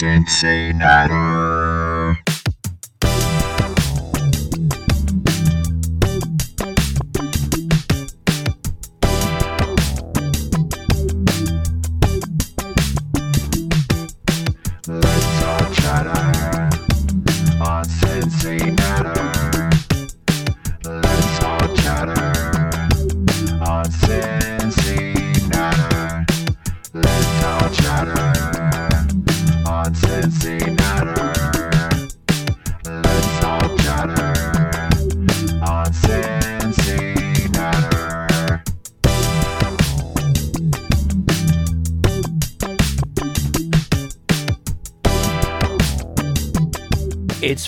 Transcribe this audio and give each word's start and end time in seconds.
Cincinnati. 0.00 1.59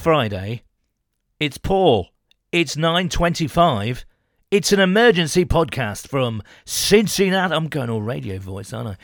Friday. 0.02 0.64
It's 1.38 1.58
Paul. 1.58 2.08
It's 2.50 2.74
9:25. 2.74 4.04
It's 4.50 4.72
an 4.72 4.80
emergency 4.80 5.44
podcast 5.44 6.08
from 6.08 6.42
CinciNatter. 6.66 7.54
I'm 7.54 7.68
going 7.68 7.88
all 7.88 8.02
radio 8.02 8.40
voice, 8.40 8.72
aren't 8.72 8.88
I? 8.88 8.96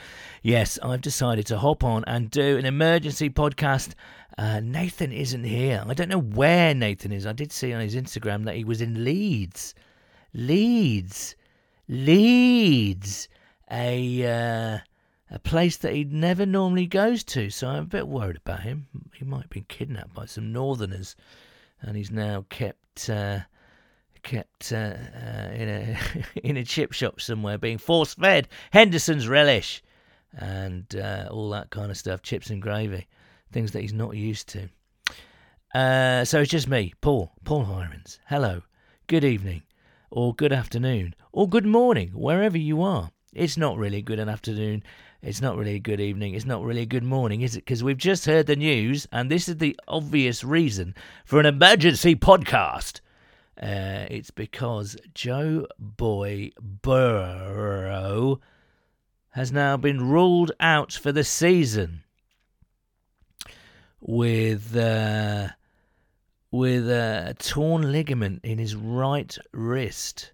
Yes, 0.43 0.77
I've 0.83 1.01
decided 1.01 1.47
to 1.47 1.59
hop 1.59 1.85
on 1.85 2.03
and 2.09 2.33
do 2.33 2.57
an 2.57 2.67
emergency 2.67 3.31
podcast. 3.31 3.95
Uh, 4.37 4.59
Nathan 4.59 5.13
isn't 5.13 5.45
here. 5.45 5.85
I 5.87 5.95
don't 5.95 6.09
know 6.09 6.21
where 6.21 6.75
Nathan 6.75 7.13
is. 7.13 7.27
I 7.27 7.33
did 7.33 7.53
see 7.53 7.73
on 7.73 7.81
his 7.81 7.95
Instagram 7.95 8.45
that 8.47 8.57
he 8.57 8.65
was 8.65 8.81
in 8.81 9.05
Leeds. 9.05 9.77
Leeds. 10.35 11.37
Leeds. 11.87 13.29
A 13.71 14.25
uh, 14.27 14.79
a 15.31 15.39
place 15.39 15.77
that 15.79 15.95
he 15.95 16.05
never 16.05 16.47
normally 16.47 16.87
goes 16.87 17.23
to. 17.23 17.51
So 17.51 17.69
I'm 17.69 17.85
a 17.85 17.87
bit 17.87 18.09
worried 18.09 18.37
about 18.37 18.61
him. 18.61 18.87
He 19.15 19.25
might 19.25 19.43
have 19.43 19.51
been 19.51 19.67
kidnapped 19.69 20.15
by 20.15 20.27
some 20.27 20.53
northerners, 20.53 21.17
and 21.81 21.97
he's 21.97 22.11
now 22.11 22.47
kept 22.49 23.11
uh, 23.11 23.41
kept 24.23 24.73
uh, 24.73 24.95
uh, 25.15 25.51
in 25.53 25.69
a 25.69 25.99
in 26.43 26.57
a 26.57 26.65
chip 26.65 26.93
shop 26.93 27.21
somewhere, 27.21 27.59
being 27.59 27.79
force 27.79 28.15
fed 28.15 28.49
Henderson's 28.71 29.29
relish 29.29 29.83
and 30.37 30.95
uh, 30.97 31.29
all 31.31 31.51
that 31.51 31.71
kind 31.71 31.91
of 31.91 31.97
stuff, 31.97 32.23
chips 32.23 32.51
and 32.51 32.61
gravy, 32.61 33.07
things 33.53 33.73
that 33.73 33.81
he's 33.81 33.93
not 33.93 34.17
used 34.17 34.49
to. 34.49 34.69
Uh, 35.75 36.25
so 36.25 36.41
it's 36.41 36.51
just 36.51 36.69
me, 36.69 36.93
Paul, 37.01 37.33
Paul 37.45 37.65
Hirons. 37.65 38.19
Hello, 38.27 38.63
good 39.07 39.25
evening, 39.25 39.63
or 40.11 40.35
good 40.35 40.53
afternoon, 40.53 41.15
or 41.33 41.49
good 41.49 41.67
morning, 41.67 42.11
wherever 42.11 42.59
you 42.59 42.83
are. 42.83 43.11
It's 43.35 43.57
not 43.57 43.77
really 43.77 44.03
good 44.03 44.19
an 44.19 44.29
afternoon. 44.29 44.83
It's 45.21 45.41
not 45.41 45.57
really 45.57 45.75
a 45.75 45.81
good 45.81 46.01
evening. 46.01 46.35
It's 46.35 46.45
not 46.47 46.63
really 46.63 46.83
a 46.83 46.87
good 46.87 47.03
morning, 47.03 47.41
is 47.41 47.57
it? 47.57 47.65
Because 47.65 47.83
we've 47.83 47.97
just 47.99 48.27
heard 48.27 48.47
the 48.47 48.55
news, 48.55 49.09
and 49.11 49.29
this 49.29 49.49
is 49.49 49.57
the 49.57 49.79
obvious 49.89 50.45
reason 50.45 50.95
for 51.25 51.41
an 51.41 51.47
emergency 51.47 52.15
podcast. 52.15 53.01
Uh, 53.61 54.07
it's 54.09 54.31
because 54.31 54.97
Joe 55.15 55.67
Boy 55.77 56.53
Burrow 56.61 58.41
has 59.31 59.51
now 59.51 59.77
been 59.77 60.09
ruled 60.09 60.53
out 60.61 60.93
for 60.93 61.11
the 61.11 61.25
season 61.25 62.05
with 64.01 64.77
uh, 64.77 65.49
with 66.53 66.89
a 66.89 67.35
torn 67.41 67.91
ligament 67.91 68.41
in 68.45 68.59
his 68.59 68.77
right 68.77 69.37
wrist. 69.53 70.33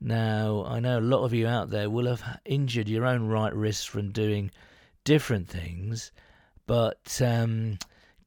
Now, 0.00 0.64
I 0.64 0.78
know 0.78 0.98
a 0.98 1.00
lot 1.00 1.24
of 1.24 1.34
you 1.34 1.46
out 1.46 1.70
there 1.70 1.90
will 1.90 2.06
have 2.06 2.40
injured 2.44 2.88
your 2.88 3.04
own 3.04 3.26
right 3.26 3.54
wrist 3.54 3.88
from 3.88 4.12
doing 4.12 4.50
different 5.02 5.48
things, 5.48 6.12
but 6.66 7.20
um, 7.24 7.78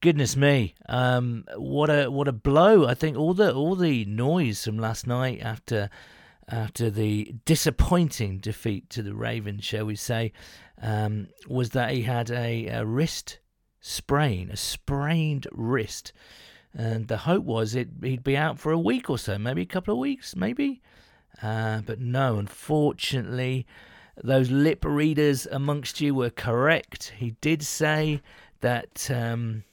goodness 0.01 0.35
me, 0.35 0.75
um, 0.89 1.45
what 1.55 1.89
a 1.89 2.11
what 2.11 2.27
a 2.27 2.33
blow! 2.33 2.85
I 2.85 2.93
think 2.93 3.17
all 3.17 3.33
the 3.33 3.53
all 3.53 3.75
the 3.75 4.03
noise 4.05 4.65
from 4.65 4.79
last 4.79 5.07
night 5.07 5.39
after 5.41 5.89
after 6.49 6.89
the 6.89 7.33
disappointing 7.45 8.39
defeat 8.39 8.89
to 8.89 9.01
the 9.01 9.15
Ravens, 9.15 9.63
shall 9.63 9.85
we 9.85 9.95
say, 9.95 10.33
um, 10.81 11.27
was 11.47 11.69
that 11.69 11.91
he 11.91 12.01
had 12.01 12.29
a, 12.29 12.67
a 12.67 12.85
wrist 12.85 13.39
sprain, 13.79 14.49
a 14.49 14.57
sprained 14.57 15.47
wrist, 15.53 16.11
and 16.73 17.07
the 17.07 17.17
hope 17.17 17.45
was 17.45 17.75
it 17.75 17.87
he'd 18.03 18.23
be 18.23 18.35
out 18.35 18.59
for 18.59 18.73
a 18.73 18.79
week 18.79 19.09
or 19.09 19.17
so, 19.17 19.37
maybe 19.37 19.61
a 19.61 19.65
couple 19.65 19.93
of 19.93 19.99
weeks, 19.99 20.35
maybe. 20.35 20.81
Uh, 21.41 21.81
but 21.81 21.99
no, 21.99 22.37
unfortunately, 22.37 23.65
those 24.23 24.51
lip 24.51 24.83
readers 24.85 25.47
amongst 25.47 26.01
you 26.01 26.13
were 26.13 26.29
correct. 26.29 27.13
He 27.17 27.31
did 27.41 27.63
say 27.63 28.21
that 28.61 29.09
um, 29.09 29.63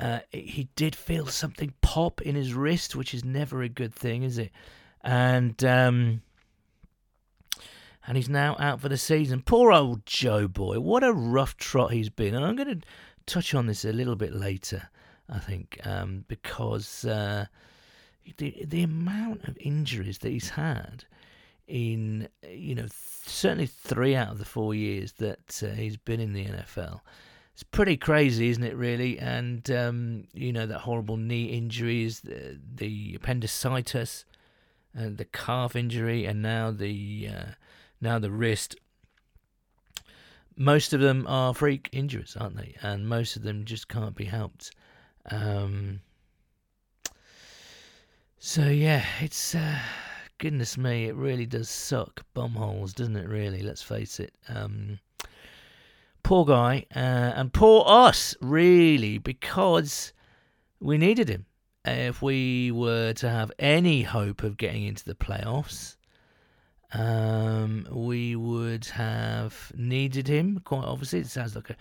uh, 0.00 0.20
he 0.30 0.68
did 0.76 0.94
feel 0.94 1.26
something 1.26 1.74
pop 1.82 2.22
in 2.22 2.34
his 2.34 2.54
wrist, 2.54 2.96
which 2.96 3.12
is 3.12 3.24
never 3.24 3.62
a 3.62 3.68
good 3.68 3.94
thing, 3.94 4.22
is 4.22 4.38
it? 4.38 4.50
And 5.02 5.62
um, 5.64 6.22
and 8.06 8.16
he's 8.16 8.28
now 8.28 8.56
out 8.58 8.80
for 8.80 8.88
the 8.88 8.96
season. 8.96 9.42
Poor 9.42 9.72
old 9.72 10.06
Joe 10.06 10.48
boy, 10.48 10.80
what 10.80 11.04
a 11.04 11.12
rough 11.12 11.56
trot 11.56 11.92
he's 11.92 12.10
been. 12.10 12.34
And 12.34 12.44
I'm 12.44 12.56
going 12.56 12.80
to 12.80 12.86
touch 13.26 13.54
on 13.54 13.66
this 13.66 13.84
a 13.84 13.92
little 13.92 14.16
bit 14.16 14.32
later, 14.32 14.88
I 15.28 15.38
think, 15.38 15.78
um, 15.84 16.24
because. 16.28 17.04
Uh, 17.04 17.46
the 18.36 18.64
the 18.66 18.82
amount 18.82 19.44
of 19.44 19.56
injuries 19.60 20.18
that 20.18 20.30
he's 20.30 20.50
had 20.50 21.04
in 21.66 22.28
you 22.48 22.74
know 22.74 22.86
certainly 22.90 23.66
three 23.66 24.14
out 24.14 24.32
of 24.32 24.38
the 24.38 24.44
four 24.44 24.74
years 24.74 25.12
that 25.12 25.62
uh, 25.62 25.74
he's 25.74 25.96
been 25.96 26.20
in 26.20 26.32
the 26.32 26.46
NFL. 26.46 27.00
It's 27.52 27.62
pretty 27.62 27.96
crazy, 27.96 28.48
isn't 28.50 28.62
it? 28.62 28.76
Really, 28.76 29.18
and 29.18 29.68
um, 29.70 30.24
you 30.32 30.52
know 30.52 30.66
that 30.66 30.80
horrible 30.80 31.16
knee 31.16 31.46
injuries, 31.46 32.20
the, 32.20 32.58
the 32.74 33.14
appendicitis, 33.16 34.24
and 34.94 35.18
the 35.18 35.24
calf 35.24 35.74
injury, 35.76 36.24
and 36.24 36.40
now 36.40 36.70
the 36.70 37.28
uh, 37.34 37.50
now 38.00 38.18
the 38.18 38.30
wrist. 38.30 38.76
Most 40.56 40.92
of 40.92 41.00
them 41.00 41.24
are 41.28 41.54
freak 41.54 41.88
injuries, 41.92 42.36
aren't 42.38 42.56
they? 42.56 42.74
And 42.82 43.08
most 43.08 43.36
of 43.36 43.42
them 43.42 43.64
just 43.64 43.88
can't 43.88 44.16
be 44.16 44.24
helped. 44.24 44.72
Um, 45.30 46.00
so 48.38 48.64
yeah, 48.64 49.04
it's 49.20 49.54
uh, 49.54 49.78
goodness 50.38 50.78
me, 50.78 51.06
it 51.06 51.14
really 51.14 51.46
does 51.46 51.68
suck 51.68 52.24
bumholes, 52.34 52.94
doesn't 52.94 53.16
it? 53.16 53.28
Really, 53.28 53.62
let's 53.62 53.82
face 53.82 54.20
it. 54.20 54.34
Um, 54.48 54.98
poor 56.22 56.44
guy, 56.44 56.86
uh, 56.94 57.32
and 57.34 57.52
poor 57.52 57.84
us, 57.86 58.36
really, 58.40 59.18
because 59.18 60.12
we 60.80 60.98
needed 60.98 61.28
him. 61.28 61.46
If 61.84 62.22
we 62.22 62.70
were 62.70 63.12
to 63.14 63.28
have 63.30 63.50
any 63.58 64.02
hope 64.02 64.42
of 64.42 64.56
getting 64.56 64.84
into 64.84 65.04
the 65.04 65.14
playoffs, 65.14 65.96
um, 66.92 67.86
we 67.90 68.36
would 68.36 68.84
have 68.86 69.72
needed 69.74 70.28
him. 70.28 70.60
Quite 70.64 70.84
obviously, 70.84 71.20
it 71.20 71.28
sounds 71.28 71.54
like 71.54 71.70
a, 71.70 71.76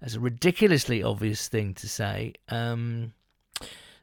as 0.00 0.16
a 0.16 0.20
ridiculously 0.20 1.02
obvious 1.02 1.48
thing 1.48 1.74
to 1.74 1.88
say. 1.88 2.34
Um, 2.48 3.12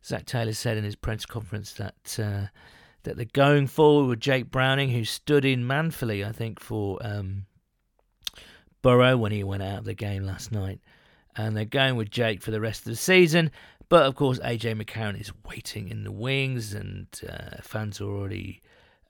Zac 0.03 0.25
Taylor 0.25 0.53
said 0.53 0.77
in 0.77 0.83
his 0.83 0.95
press 0.95 1.25
conference 1.25 1.73
that 1.73 2.19
uh, 2.19 2.47
that 3.03 3.15
they're 3.15 3.25
going 3.31 3.67
forward 3.67 4.07
with 4.07 4.19
Jake 4.19 4.51
Browning, 4.51 4.89
who 4.89 5.05
stood 5.05 5.45
in 5.45 5.65
manfully, 5.65 6.23
I 6.23 6.31
think, 6.31 6.59
for 6.59 6.99
um, 7.01 7.45
Burrow 8.81 9.17
when 9.17 9.31
he 9.31 9.43
went 9.43 9.63
out 9.63 9.79
of 9.79 9.85
the 9.85 9.93
game 9.93 10.23
last 10.23 10.51
night, 10.51 10.79
and 11.35 11.55
they're 11.55 11.65
going 11.65 11.95
with 11.95 12.09
Jake 12.09 12.41
for 12.41 12.51
the 12.51 12.61
rest 12.61 12.81
of 12.81 12.85
the 12.85 12.95
season. 12.95 13.51
But 13.87 14.05
of 14.05 14.15
course, 14.15 14.39
AJ 14.39 14.81
McCarron 14.81 15.19
is 15.19 15.31
waiting 15.45 15.89
in 15.89 16.03
the 16.03 16.11
wings, 16.11 16.73
and 16.73 17.07
uh, 17.27 17.61
fans 17.61 17.99
are 17.99 18.05
already 18.05 18.61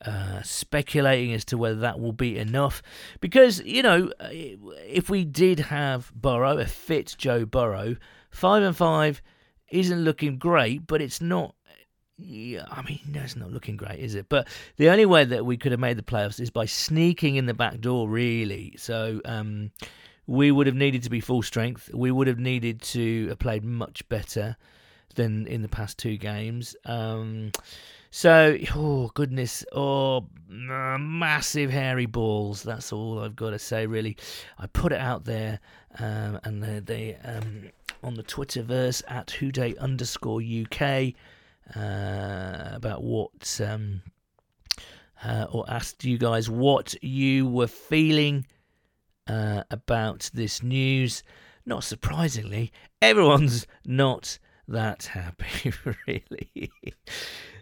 uh, 0.05 0.41
speculating 0.43 1.33
as 1.33 1.43
to 1.45 1.57
whether 1.57 1.79
that 1.81 1.99
will 1.99 2.13
be 2.13 2.37
enough. 2.37 2.81
Because, 3.19 3.61
you 3.61 3.83
know, 3.83 4.11
if 4.21 5.09
we 5.09 5.25
did 5.25 5.59
have 5.59 6.13
Burrow, 6.15 6.57
a 6.57 6.65
fit 6.65 7.15
Joe 7.17 7.45
Burrow, 7.45 7.97
5 8.31 8.63
and 8.63 8.75
5 8.75 9.21
isn't 9.71 9.99
looking 10.03 10.37
great, 10.37 10.85
but 10.87 11.01
it's 11.01 11.21
not. 11.21 11.55
Yeah, 12.17 12.65
I 12.69 12.81
mean, 12.81 12.99
no, 13.07 13.21
it's 13.21 13.37
not 13.37 13.51
looking 13.51 13.77
great, 13.77 13.99
is 13.99 14.13
it? 14.13 14.27
But 14.27 14.47
the 14.75 14.89
only 14.89 15.05
way 15.05 15.23
that 15.23 15.45
we 15.45 15.55
could 15.55 15.71
have 15.71 15.79
made 15.79 15.97
the 15.97 16.03
playoffs 16.03 16.39
is 16.41 16.49
by 16.49 16.65
sneaking 16.65 17.37
in 17.37 17.45
the 17.45 17.53
back 17.53 17.79
door, 17.79 18.09
really. 18.09 18.75
So 18.77 19.21
um, 19.23 19.71
we 20.27 20.51
would 20.51 20.67
have 20.67 20.75
needed 20.75 21.03
to 21.03 21.09
be 21.09 21.21
full 21.21 21.41
strength. 21.41 21.89
We 21.93 22.11
would 22.11 22.27
have 22.27 22.39
needed 22.39 22.81
to 22.81 23.29
have 23.29 23.39
played 23.39 23.63
much 23.63 24.07
better 24.09 24.57
than 25.15 25.47
in 25.47 25.61
the 25.61 25.69
past 25.69 25.97
two 25.97 26.17
games. 26.17 26.75
Um, 26.85 27.51
so, 28.11 28.57
oh 28.75 29.11
goodness, 29.13 29.63
oh 29.71 30.27
massive 30.47 31.69
hairy 31.69 32.05
balls. 32.05 32.63
That's 32.63 32.91
all 32.91 33.19
I've 33.19 33.35
got 33.35 33.51
to 33.51 33.59
say. 33.59 33.85
Really, 33.85 34.17
I 34.57 34.67
put 34.67 34.91
it 34.91 34.99
out 34.99 35.25
there 35.25 35.59
um, 35.97 36.39
and 36.43 36.63
they, 36.63 36.79
they 36.79 37.15
um, 37.23 37.69
on 38.03 38.15
the 38.15 38.23
Twitterverse 38.23 39.01
at 39.07 39.27
Houday 39.27 39.77
underscore 39.79 40.41
UK 40.41 41.13
uh, 41.75 42.75
about 42.75 43.03
what 43.03 43.59
um, 43.63 44.01
uh, 45.23 45.47
or 45.51 45.65
asked 45.67 46.03
you 46.03 46.17
guys 46.17 46.49
what 46.49 46.95
you 47.03 47.47
were 47.47 47.67
feeling 47.67 48.45
uh, 49.27 49.63
about 49.69 50.29
this 50.33 50.63
news. 50.63 51.23
Not 51.65 51.83
surprisingly, 51.83 52.71
everyone's 53.01 53.67
not 53.85 54.39
that 54.67 55.05
happy, 55.05 55.73
really. 56.07 56.71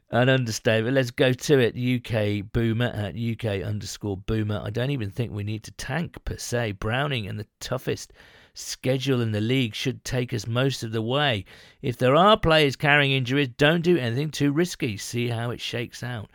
An 0.09 0.29
understatement. 0.29 0.95
Let's 0.95 1.11
go 1.11 1.33
to 1.33 1.59
it. 1.59 1.75
UK 1.75 2.49
Boomer 2.53 2.85
at 2.85 3.17
UK 3.17 3.61
underscore 3.61 4.15
Boomer. 4.15 4.61
I 4.63 4.69
don't 4.69 4.91
even 4.91 5.11
think 5.11 5.33
we 5.33 5.43
need 5.43 5.63
to 5.63 5.71
tank 5.71 6.23
per 6.23 6.37
se. 6.37 6.73
Browning 6.73 7.27
and 7.27 7.37
the 7.37 7.47
toughest 7.59 8.13
schedule 8.53 9.19
in 9.19 9.33
the 9.33 9.41
league 9.41 9.75
should 9.75 10.05
take 10.05 10.33
us 10.33 10.47
most 10.47 10.81
of 10.81 10.93
the 10.93 11.01
way. 11.01 11.43
If 11.81 11.97
there 11.97 12.15
are 12.15 12.37
players 12.37 12.77
carrying 12.77 13.11
injuries, 13.11 13.49
don't 13.57 13.81
do 13.81 13.97
anything 13.97 14.31
too 14.31 14.53
risky. 14.53 14.95
See 14.95 15.27
how 15.27 15.51
it 15.51 15.59
shakes 15.59 16.01
out. 16.01 16.29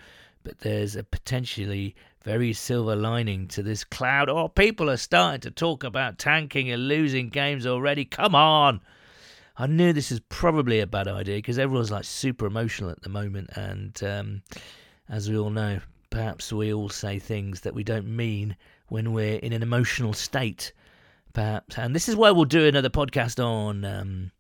But 0.45 0.59
there's 0.59 0.95
a 0.95 1.03
potentially 1.03 1.95
very 2.23 2.53
silver 2.53 2.95
lining 2.95 3.49
to 3.49 3.63
this 3.63 3.85
cloud. 3.85 4.29
Oh, 4.29 4.49
people 4.49 4.91
are 4.91 4.99
starting 4.99 5.41
to 5.41 5.51
talk 5.51 5.83
about 5.83 6.19
tanking 6.19 6.71
and 6.71 6.89
losing 6.89 7.31
games 7.31 7.67
already. 7.67 8.05
Come 8.05 8.35
on. 8.35 8.83
I 9.63 9.69
knew 9.69 9.93
this 9.93 10.11
is 10.11 10.19
probably 10.29 10.81
a 10.81 10.89
bad 10.89 11.07
idea 11.07 11.37
because 11.37 11.57
everyone's 11.57 11.93
like 11.93 12.03
super 12.03 12.47
emotional 12.47 12.91
at 12.91 13.01
the 13.03 13.09
moment. 13.09 13.49
And 13.55 14.03
um, 14.03 14.43
as 15.09 15.31
we 15.31 15.39
all 15.39 15.51
know, 15.51 15.79
perhaps 16.11 16.53
we 16.53 16.75
all 16.75 16.89
say 16.89 17.21
things 17.21 17.61
that 17.61 17.73
we 17.73 17.85
don't 17.85 18.09
mean 18.09 18.57
when 18.89 19.13
we're 19.13 19.37
in 19.37 19.53
an 19.53 19.63
emotional 19.63 20.15
state. 20.15 20.73
Perhaps, 21.33 21.79
and 21.79 21.95
this 21.95 22.09
is 22.09 22.17
why 22.17 22.33
we'll 22.33 22.45
do 22.45 22.67
another 22.67 22.91
podcast 22.91 23.39
on 23.41 23.85
um, 23.85 24.33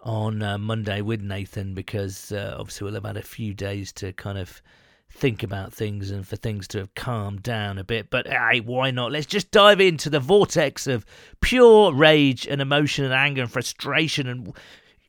on 0.00 0.40
uh, 0.40 0.56
Monday 0.56 1.02
with 1.02 1.20
Nathan 1.20 1.74
because 1.74 2.32
uh, 2.32 2.56
obviously 2.58 2.86
we'll 2.86 2.94
have 2.94 3.04
had 3.04 3.18
a 3.18 3.22
few 3.22 3.52
days 3.52 3.92
to 3.92 4.14
kind 4.14 4.38
of 4.38 4.62
think 5.10 5.42
about 5.42 5.72
things 5.72 6.10
and 6.10 6.26
for 6.26 6.36
things 6.36 6.68
to 6.68 6.78
have 6.78 6.94
calmed 6.94 7.42
down 7.42 7.78
a 7.78 7.84
bit. 7.84 8.10
But 8.10 8.26
hey, 8.26 8.60
why 8.60 8.90
not? 8.90 9.12
Let's 9.12 9.26
just 9.26 9.50
dive 9.50 9.80
into 9.80 10.10
the 10.10 10.20
vortex 10.20 10.86
of 10.86 11.06
pure 11.40 11.92
rage 11.92 12.46
and 12.46 12.60
emotion 12.60 13.04
and 13.04 13.14
anger 13.14 13.42
and 13.42 13.50
frustration. 13.50 14.26
And 14.26 14.52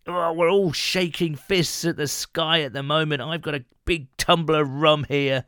oh, 0.07 0.33
we're 0.33 0.51
all 0.51 0.71
shaking 0.71 1.35
fists 1.35 1.85
at 1.85 1.97
the 1.97 2.07
sky 2.07 2.61
at 2.61 2.73
the 2.73 2.83
moment. 2.83 3.21
I've 3.21 3.41
got 3.41 3.55
a 3.55 3.65
big 3.85 4.07
tumbler 4.17 4.61
of 4.61 4.69
rum 4.69 5.05
here 5.07 5.45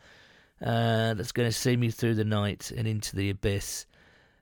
uh, 0.62 1.14
that's 1.14 1.32
going 1.32 1.50
to 1.50 1.56
see 1.56 1.78
me 1.78 1.90
through 1.90 2.16
the 2.16 2.26
night 2.26 2.72
and 2.76 2.88
into 2.88 3.16
the 3.16 3.30
abyss. 3.30 3.86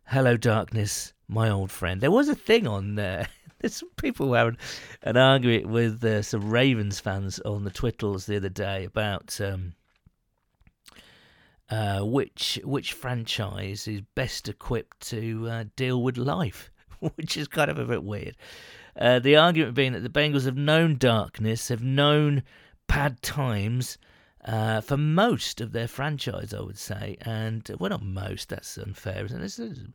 Hello, 0.05 0.37
darkness, 0.37 1.13
my 1.27 1.49
old 1.49 1.71
friend. 1.71 2.01
There 2.01 2.11
was 2.11 2.29
a 2.29 2.35
thing 2.35 2.65
on 2.65 2.95
there. 2.95 3.27
There's 3.59 3.75
some 3.75 3.89
people 3.97 4.33
having 4.33 4.57
an 5.01 5.17
argument 5.17 5.67
with 5.67 6.03
uh, 6.03 6.21
some 6.21 6.49
Ravens 6.49 6.99
fans 6.99 7.39
on 7.39 7.63
the 7.63 7.71
Twittles 7.71 8.25
the 8.25 8.37
other 8.37 8.49
day 8.49 8.85
about 8.85 9.39
um, 9.41 9.73
uh, 11.69 12.01
which 12.01 12.59
which 12.63 12.93
franchise 12.93 13.87
is 13.87 14.01
best 14.15 14.47
equipped 14.47 14.99
to 15.09 15.47
uh, 15.49 15.63
deal 15.75 16.01
with 16.01 16.17
life, 16.17 16.71
which 17.15 17.37
is 17.37 17.47
kind 17.47 17.69
of 17.69 17.77
a 17.77 17.85
bit 17.85 18.03
weird. 18.03 18.35
Uh, 18.99 19.19
the 19.19 19.35
argument 19.35 19.75
being 19.75 19.93
that 19.93 20.01
the 20.01 20.09
Bengals 20.09 20.45
have 20.45 20.57
known 20.57 20.97
darkness, 20.97 21.67
have 21.67 21.83
known 21.83 22.41
bad 22.87 23.21
times 23.21 23.97
uh, 24.43 24.81
for 24.81 24.97
most 24.97 25.61
of 25.61 25.71
their 25.71 25.87
franchise, 25.87 26.53
I 26.53 26.61
would 26.61 26.77
say, 26.77 27.17
and 27.21 27.69
well, 27.79 27.89
not 27.89 28.03
most. 28.03 28.49
That's 28.49 28.77
unfair, 28.77 29.25
isn't 29.25 29.59
it? 29.59 29.89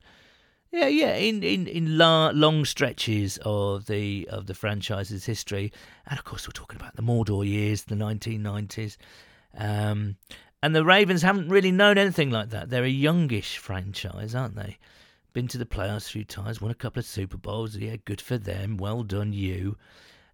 Yeah, 0.70 0.88
yeah. 0.88 1.14
In 1.16 1.42
in 1.42 1.66
in 1.66 1.98
la- 1.98 2.30
long 2.30 2.64
stretches 2.64 3.38
of 3.44 3.86
the 3.86 4.28
of 4.30 4.46
the 4.46 4.54
franchise's 4.54 5.24
history, 5.24 5.72
and 6.06 6.18
of 6.18 6.24
course 6.24 6.46
we're 6.46 6.52
talking 6.52 6.80
about 6.80 6.96
the 6.96 7.02
Mordor 7.02 7.46
years, 7.46 7.84
the 7.84 7.94
1990s. 7.94 8.96
Um, 9.56 10.16
and 10.62 10.74
the 10.74 10.84
Ravens 10.84 11.22
haven't 11.22 11.48
really 11.48 11.72
known 11.72 11.98
anything 11.98 12.30
like 12.30 12.50
that. 12.50 12.70
They're 12.70 12.84
a 12.84 12.88
youngish 12.88 13.58
franchise, 13.58 14.34
aren't 14.34 14.54
they? 14.54 14.78
Been 15.32 15.48
to 15.48 15.58
the 15.58 15.66
playoffs 15.66 16.08
a 16.08 16.12
few 16.12 16.24
times, 16.24 16.60
won 16.60 16.70
a 16.70 16.74
couple 16.74 17.00
of 17.00 17.06
Super 17.06 17.36
Bowls. 17.36 17.76
Yeah, 17.76 17.96
good 18.04 18.20
for 18.20 18.38
them. 18.38 18.76
Well 18.76 19.02
done, 19.02 19.32
you. 19.32 19.76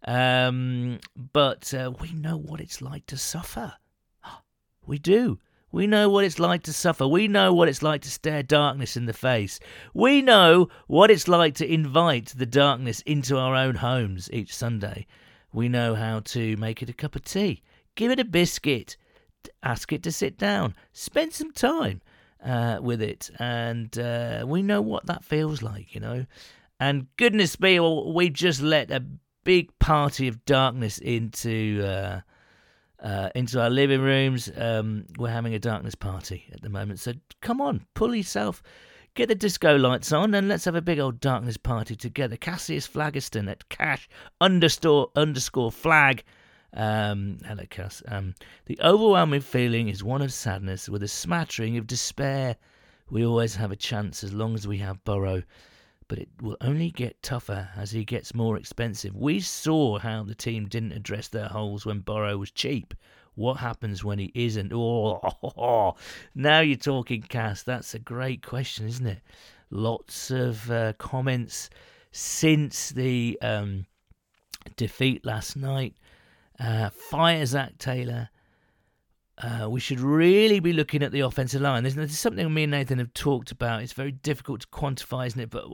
Um, 0.05 0.99
but 1.33 1.73
uh, 1.73 1.93
we 2.01 2.13
know 2.13 2.37
what 2.37 2.61
it's 2.61 2.83
like 2.83 3.07
to 3.07 3.17
suffer. 3.17 3.75
We 4.87 4.99
do. 4.99 5.39
We 5.71 5.87
know 5.87 6.09
what 6.09 6.25
it's 6.25 6.39
like 6.39 6.63
to 6.63 6.73
suffer. 6.73 7.07
We 7.07 7.29
know 7.29 7.53
what 7.53 7.69
it's 7.69 7.83
like 7.83 8.01
to 8.03 8.11
stare 8.11 8.43
darkness 8.43 8.97
in 8.97 9.05
the 9.05 9.13
face. 9.13 9.61
We 9.93 10.23
know 10.23 10.71
what 10.87 11.11
it's 11.11 11.29
like 11.29 11.55
to 11.57 11.71
invite 11.71 12.33
the 12.35 12.47
darkness 12.47 13.03
into 13.03 13.37
our 13.37 13.55
own 13.55 13.75
homes 13.75 14.31
each 14.33 14.57
Sunday. 14.57 15.07
We 15.53 15.69
know 15.69 15.95
how 15.95 16.21
to 16.21 16.57
make 16.57 16.83
it 16.83 16.89
a 16.89 16.95
cup 16.95 17.15
of 17.17 17.25
tea, 17.25 17.63
give 17.97 18.11
it 18.11 18.19
a 18.19 18.25
biscuit, 18.25 18.97
ask 19.63 19.93
it 19.93 20.03
to 20.05 20.13
sit 20.13 20.39
down, 20.39 20.75
spend 20.93 21.33
some 21.33 21.53
time 21.53 22.01
uh, 22.45 22.79
with 22.81 23.03
it, 23.03 23.31
and 23.39 23.99
uh, 23.99 24.45
we 24.47 24.63
know 24.63 24.81
what 24.81 25.07
that 25.07 25.25
feels 25.25 25.63
like, 25.63 25.95
you 25.95 26.01
know. 26.01 26.27
And 26.81 27.07
goodness 27.17 27.59
me, 27.59 27.81
we 27.81 28.31
just 28.31 28.61
let 28.61 28.91
a 28.91 29.05
big 29.45 29.77
party 29.79 30.29
of 30.29 30.45
darkness 30.45 30.99
into 30.99 31.83
uh, 31.85 32.21
uh, 33.03 33.31
into 33.35 33.61
our 33.61 33.71
living 33.71 34.01
rooms. 34.01 34.51
Um, 34.57 35.07
we're 35.19 35.31
having 35.31 35.55
a 35.55 35.59
darkness 35.59 35.95
party 35.95 36.45
at 36.53 36.63
the 36.63 36.69
moment, 36.69 37.01
so 37.01 37.15
come 37.41 37.61
on, 37.61 37.85
pull 37.95 38.15
yourself. 38.15 38.63
Get 39.15 39.29
the 39.29 39.35
disco 39.35 39.77
lights 39.77 40.13
on 40.13 40.33
and 40.33 40.47
let's 40.47 40.65
have 40.65 40.77
a 40.77 40.83
big 40.83 41.01
old 41.01 41.19
darkness 41.19 41.57
party 41.57 41.97
together. 41.97 42.37
Cassius 42.37 42.87
Phlogiston 42.87 43.49
at 43.49 43.69
cash 43.69 44.09
underscore 44.41 45.11
underscore 45.17 45.73
flag 45.73 46.23
um, 46.75 47.39
hello. 47.45 47.65
Um, 48.09 48.35
the 48.67 48.79
overwhelming 48.83 49.41
feeling 49.41 49.89
is 49.89 50.05
one 50.05 50.23
of 50.23 50.33
sadness 50.33 50.89
with 50.89 51.03
a 51.03 51.09
smattering 51.09 51.77
of 51.77 51.87
despair. 51.87 52.57
We 53.11 53.25
always 53.25 53.55
have 53.57 53.73
a 53.73 53.77
chance 53.77 54.23
as 54.23 54.35
long 54.35 54.55
as 54.55 54.69
we 54.69 54.79
have 54.79 55.05
Burrow, 55.05 55.43
but 56.09 56.19
it 56.19 56.29
will 56.41 56.57
only 56.61 56.91
get 56.91 57.23
tougher 57.23 57.71
as 57.77 57.91
he 57.91 58.05
gets 58.05 58.35
more 58.35 58.57
expensive. 58.57 59.15
We 59.15 59.41
saw 59.41 59.99
how 59.99 60.25
the 60.25 60.35
team 60.35 60.69
didn't 60.69 60.93
address 60.93 61.29
their 61.29 61.49
holes 61.49 61.87
when 61.87 62.01
Burrow 62.01 62.37
was 62.37 62.51
cheap. 62.51 62.95
What 63.35 63.59
happens 63.59 64.03
when 64.03 64.19
he 64.19 64.33
isn't? 64.35 64.73
Oh, 64.75 65.95
now 66.35 66.61
you're 66.61 66.77
talking, 66.77 67.23
Cass. 67.23 67.63
That's 67.63 67.95
a 67.95 67.99
great 67.99 68.45
question, 68.45 68.89
isn't 68.89 69.07
it? 69.07 69.21
Lots 69.71 70.31
of 70.31 70.71
uh, 70.71 70.95
comments 70.95 71.71
since 72.11 72.91
the 72.91 73.39
um, 73.41 73.87
defeat 74.77 75.25
last 75.25 75.57
night. 75.57 75.95
Uh, 76.61 76.91
fire 76.91 77.45
Zac 77.47 77.79
Taylor. 77.79 78.31
Uh, 79.41 79.69
we 79.71 79.79
should 79.79 80.01
really 80.01 80.59
be 80.59 80.73
looking 80.73 81.03
at 81.03 81.13
the 81.13 81.21
offensive 81.21 81.61
line. 81.61 81.85
There's, 81.85 81.95
there's, 81.95 82.19
something 82.19 82.53
me 82.53 82.65
and 82.65 82.73
Nathan 82.73 82.99
have 82.99 83.15
talked 83.15 83.53
about. 83.53 83.83
It's 83.83 83.93
very 83.93 84.11
difficult 84.11 84.63
to 84.63 84.67
quantify, 84.69 85.29
isn't 85.29 85.41
it? 85.41 85.51
But 85.51 85.67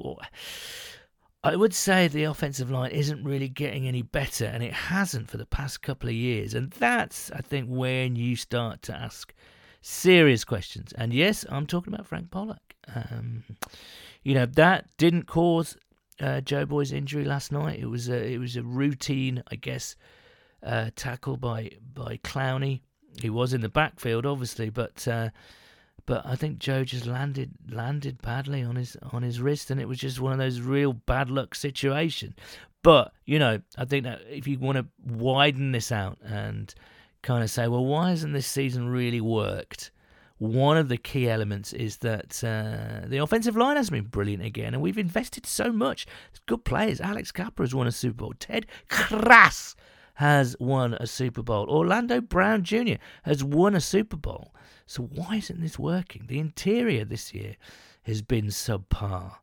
I 1.42 1.56
would 1.56 1.72
say 1.72 2.06
the 2.06 2.24
offensive 2.24 2.70
line 2.70 2.90
isn't 2.90 3.24
really 3.24 3.48
getting 3.48 3.88
any 3.88 4.02
better, 4.02 4.44
and 4.44 4.62
it 4.62 4.74
hasn't 4.74 5.30
for 5.30 5.38
the 5.38 5.46
past 5.46 5.80
couple 5.80 6.10
of 6.10 6.14
years. 6.14 6.52
And 6.52 6.70
that's, 6.72 7.30
I 7.32 7.40
think, 7.40 7.68
when 7.68 8.16
you 8.16 8.36
start 8.36 8.82
to 8.82 8.94
ask 8.94 9.32
serious 9.80 10.44
questions. 10.44 10.92
And 10.92 11.14
yes, 11.14 11.46
I'm 11.48 11.66
talking 11.66 11.94
about 11.94 12.06
Frank 12.06 12.30
Pollack. 12.30 12.76
Um, 12.94 13.44
you 14.22 14.34
know 14.34 14.44
that 14.44 14.86
didn't 14.98 15.24
cause 15.24 15.76
uh, 16.20 16.42
Joe 16.42 16.66
Boy's 16.66 16.92
injury 16.92 17.24
last 17.24 17.50
night. 17.50 17.78
It 17.78 17.86
was 17.86 18.10
a, 18.10 18.22
it 18.22 18.38
was 18.38 18.56
a 18.56 18.62
routine, 18.62 19.42
I 19.50 19.56
guess 19.56 19.96
uh, 20.64 20.90
tackle 20.96 21.36
by 21.36 21.70
by 21.92 22.18
Clowney. 22.18 22.80
He 23.20 23.30
was 23.30 23.52
in 23.52 23.60
the 23.60 23.68
backfield, 23.68 24.26
obviously, 24.26 24.70
but 24.70 25.06
uh, 25.06 25.30
but 26.06 26.26
I 26.26 26.36
think 26.36 26.58
Joe 26.58 26.84
just 26.84 27.06
landed 27.06 27.52
landed 27.70 28.20
badly 28.20 28.62
on 28.62 28.76
his 28.76 28.96
on 29.12 29.22
his 29.22 29.40
wrist, 29.40 29.70
and 29.70 29.80
it 29.80 29.88
was 29.88 29.98
just 29.98 30.20
one 30.20 30.32
of 30.32 30.38
those 30.38 30.60
real 30.60 30.92
bad 30.92 31.30
luck 31.30 31.54
situations. 31.54 32.34
But 32.82 33.12
you 33.24 33.38
know, 33.38 33.60
I 33.78 33.84
think 33.84 34.04
that 34.04 34.22
if 34.28 34.46
you 34.46 34.58
want 34.58 34.78
to 34.78 34.86
widen 35.04 35.72
this 35.72 35.92
out 35.92 36.18
and 36.22 36.74
kind 37.22 37.42
of 37.42 37.50
say, 37.50 37.68
well, 37.68 37.84
why 37.84 38.10
hasn't 38.10 38.34
this 38.34 38.46
season 38.46 38.88
really 38.88 39.20
worked? 39.20 39.90
One 40.38 40.76
of 40.76 40.88
the 40.88 40.98
key 40.98 41.30
elements 41.30 41.72
is 41.72 41.98
that 41.98 42.42
uh, 42.44 43.06
the 43.08 43.18
offensive 43.18 43.56
line 43.56 43.76
has 43.76 43.88
been 43.88 44.04
brilliant 44.04 44.44
again, 44.44 44.74
and 44.74 44.82
we've 44.82 44.98
invested 44.98 45.46
so 45.46 45.72
much. 45.72 46.06
Good 46.46 46.64
players. 46.64 47.00
Alex 47.00 47.32
Cappa 47.32 47.62
has 47.62 47.74
won 47.74 47.86
a 47.86 47.92
Super 47.92 48.16
Bowl. 48.16 48.34
Ted 48.38 48.66
Karras 48.90 49.74
has 50.14 50.56
won 50.58 50.94
a 50.94 51.06
Super 51.06 51.42
Bowl. 51.42 51.68
Orlando 51.68 52.20
Brown 52.20 52.62
Jr. 52.62 52.94
has 53.24 53.42
won 53.42 53.74
a 53.74 53.80
Super 53.80 54.16
Bowl. 54.16 54.54
So 54.86 55.02
why 55.02 55.36
isn't 55.36 55.60
this 55.60 55.78
working? 55.78 56.24
The 56.26 56.38
interior 56.38 57.04
this 57.04 57.34
year 57.34 57.56
has 58.02 58.22
been 58.22 58.46
subpar. 58.46 59.36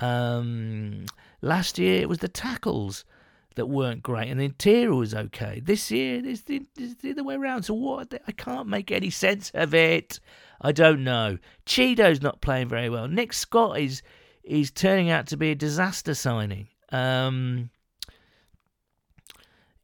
Um, 0.00 1.06
last 1.40 1.78
year 1.78 2.00
it 2.02 2.08
was 2.08 2.18
the 2.18 2.28
tackles 2.28 3.04
that 3.54 3.66
weren't 3.66 4.02
great, 4.02 4.30
and 4.30 4.40
the 4.40 4.46
interior 4.46 4.94
was 4.94 5.14
okay. 5.14 5.60
This 5.62 5.90
year 5.90 6.22
it's 6.24 6.42
the, 6.42 6.62
it's 6.76 7.02
the 7.02 7.10
other 7.10 7.24
way 7.24 7.34
around. 7.34 7.64
So 7.64 7.74
what? 7.74 8.12
I 8.26 8.32
can't 8.32 8.68
make 8.68 8.90
any 8.90 9.10
sense 9.10 9.50
of 9.54 9.74
it. 9.74 10.20
I 10.60 10.72
don't 10.72 11.04
know. 11.04 11.38
Cheeto's 11.66 12.22
not 12.22 12.40
playing 12.40 12.68
very 12.68 12.88
well. 12.88 13.08
Nick 13.08 13.32
Scott 13.32 13.78
is 13.78 14.02
he's 14.42 14.70
turning 14.70 15.10
out 15.10 15.26
to 15.28 15.36
be 15.36 15.50
a 15.50 15.54
disaster 15.54 16.14
signing. 16.14 16.68
Um, 16.90 17.70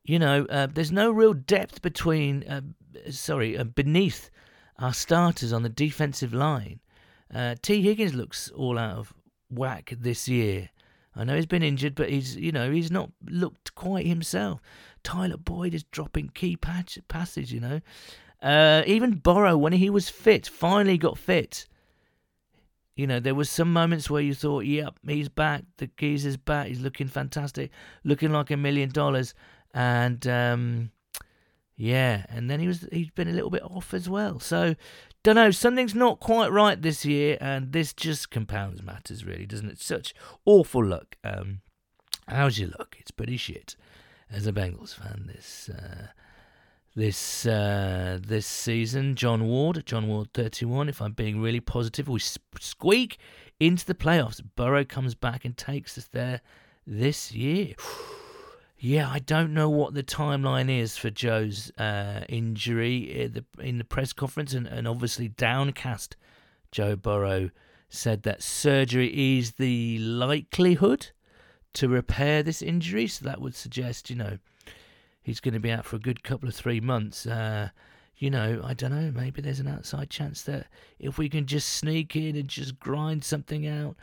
you 0.09 0.19
know, 0.19 0.47
uh, 0.47 0.67
there's 0.73 0.91
no 0.91 1.11
real 1.11 1.35
depth 1.35 1.83
between, 1.83 2.43
uh, 2.45 2.63
sorry, 3.11 3.59
uh, 3.59 3.65
beneath 3.65 4.31
our 4.79 4.95
starters 4.95 5.53
on 5.53 5.63
the 5.63 5.69
defensive 5.69 6.33
line. 6.33 6.81
Uh, 7.33 7.57
Tee 7.61 7.83
Higgins 7.83 8.15
looks 8.15 8.51
all 8.53 8.79
out 8.79 8.97
of 8.97 9.15
whack 9.51 9.93
this 9.99 10.27
year. 10.27 10.71
I 11.15 11.25
know 11.25 11.37
he's 11.37 11.45
been 11.45 11.63
injured, 11.63 11.95
but 11.95 12.09
he's 12.09 12.37
you 12.37 12.53
know 12.53 12.71
he's 12.71 12.91
not 12.91 13.11
looked 13.29 13.75
quite 13.75 14.07
himself. 14.07 14.63
Tyler 15.03 15.37
Boyd 15.37 15.75
is 15.75 15.83
dropping 15.85 16.31
key 16.31 16.57
patch, 16.57 16.99
passes. 17.09 17.53
You 17.53 17.61
know, 17.61 17.81
uh, 18.41 18.85
even 18.87 19.19
Burrow 19.19 19.59
when 19.59 19.75
he 19.75 19.91
was 19.91 20.09
fit, 20.09 20.47
finally 20.47 20.97
got 20.97 21.19
fit. 21.19 21.67
You 22.97 23.07
know, 23.07 23.21
there 23.21 23.35
was 23.35 23.51
some 23.51 23.73
moments 23.73 24.09
where 24.09 24.23
you 24.23 24.35
thought, 24.35 24.65
"Yep, 24.65 25.01
he's 25.07 25.29
back. 25.29 25.65
The 25.77 25.89
geezer's 25.99 26.39
back. 26.39 26.69
He's 26.69 26.81
looking 26.81 27.09
fantastic, 27.09 27.73
looking 28.05 28.33
like 28.33 28.51
a 28.51 28.57
million 28.57 28.89
dollars." 28.89 29.35
And 29.75 30.27
um, 30.27 30.91
yeah, 31.77 32.27
and 32.29 32.51
then 32.51 32.61
he 32.61 32.67
was 32.67 32.87
he's 32.91 33.11
been 33.11 33.29
a 33.29 33.33
little 33.33 33.51
bit 33.51 33.63
off 33.63 33.95
as 33.95 34.09
well. 34.09 34.41
So 34.41 34.75
don't 35.23 35.37
know, 35.37 35.51
something's 35.51 35.95
not 35.95 36.21
quite 36.21 36.51
right 36.51 36.81
this 36.81 37.05
year, 37.05 37.37
and 37.41 37.73
this 37.73 37.93
just 37.93 38.31
compounds 38.31 38.83
matters, 38.83 39.25
really, 39.25 39.47
doesn't 39.47 39.69
it? 39.69 39.81
Such 39.81 40.15
awful 40.45 40.85
luck. 40.85 41.17
Um, 41.23 41.61
how's 42.27 42.59
your 42.59 42.71
luck? 42.79 42.97
It's 42.99 43.11
pretty 43.11 43.37
shit. 43.37 43.77
As 44.31 44.47
a 44.47 44.53
Bengals 44.53 44.95
fan, 44.95 45.25
this 45.27 45.71
uh, 45.71 46.09
this 46.95 47.47
uh, 47.47 48.19
this 48.21 48.47
season, 48.47 49.15
John 49.15 49.47
Ward, 49.47 49.85
John 49.87 50.09
Ward, 50.09 50.33
thirty-one. 50.35 50.89
If 50.89 51.01
I'm 51.01 51.13
being 51.13 51.41
really 51.41 51.61
positive, 51.61 52.09
we 52.09 52.21
squeak 52.21 53.19
into 53.61 53.87
the 53.87 53.95
playoffs. 53.95 54.43
Burrow 54.57 54.85
comes 54.85 55.15
back 55.15 55.45
and 55.45 55.57
takes 55.57 55.97
us 55.97 56.09
there 56.13 56.41
this 56.87 57.33
year. 57.33 57.75
Yeah, 58.81 59.11
I 59.11 59.19
don't 59.19 59.53
know 59.53 59.69
what 59.69 59.95
the 59.95 60.05
timeline 60.05 60.71
is 60.71 60.97
for 60.97 61.11
Joe's 61.11 61.73
uh, 61.79 62.25
injury 62.29 63.23
in 63.23 63.33
the, 63.33 63.45
in 63.61 63.79
the 63.79 63.85
press 63.85 64.13
conference, 64.13 64.55
and, 64.55 64.69
and 64.69 64.87
obviously 64.87 65.29
downcast. 65.29 66.17
Joe 66.71 66.95
Burrow 66.95 67.51
said 67.89 68.23
that 68.23 68.43
surgery 68.43 69.39
is 69.39 69.53
the 69.53 69.99
likelihood 69.99 71.09
to 71.73 71.89
repair 71.89 72.45
this 72.45 72.63
injury, 72.63 73.09
so 73.09 73.25
that 73.25 73.41
would 73.41 73.57
suggest, 73.57 74.11
you 74.11 74.17
know, 74.17 74.39
he's 75.23 75.41
going 75.41 75.55
to 75.55 75.61
be 75.61 75.73
out 75.73 75.85
for 75.85 75.97
a 75.97 76.01
good 76.01 76.23
couple 76.23 76.49
of 76.49 76.55
three 76.55 76.81
months. 76.81 77.27
Uh, 77.27 77.71
you 78.17 78.31
know, 78.31 78.61
I 78.65 78.75
don't 78.75 78.93
know, 78.93 79.11
maybe 79.13 79.43
there's 79.43 79.61
an 79.61 79.69
outside 79.69 80.09
chance 80.09 80.43
that 80.43 80.69
if 81.01 81.19
we 81.19 81.29
can 81.29 81.47
just 81.47 81.69
sneak 81.69 82.15
in 82.15 82.37
and 82.37 82.49
just 82.49 82.79
grind 82.79 83.25
something 83.25 83.67
out 83.67 83.97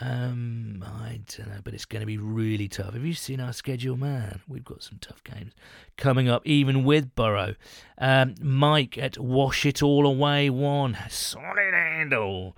um, 0.00 0.82
I 0.86 1.20
don't 1.36 1.48
know, 1.48 1.60
but 1.62 1.74
it's 1.74 1.84
going 1.84 2.00
to 2.00 2.06
be 2.06 2.16
really 2.16 2.66
tough. 2.68 2.94
Have 2.94 3.04
you 3.04 3.12
seen 3.12 3.40
our 3.40 3.52
schedule, 3.52 3.96
man? 3.96 4.40
We've 4.48 4.64
got 4.64 4.82
some 4.82 4.98
tough 5.00 5.22
games 5.22 5.52
coming 5.96 6.28
up, 6.28 6.46
even 6.46 6.84
with 6.84 7.14
Burrow. 7.14 7.54
Um, 7.98 8.34
Mike 8.40 8.96
at 8.96 9.18
Wash 9.18 9.66
It 9.66 9.82
All 9.82 10.06
Away 10.06 10.48
one, 10.48 10.96
solid 11.10 11.74
handle. 11.74 12.56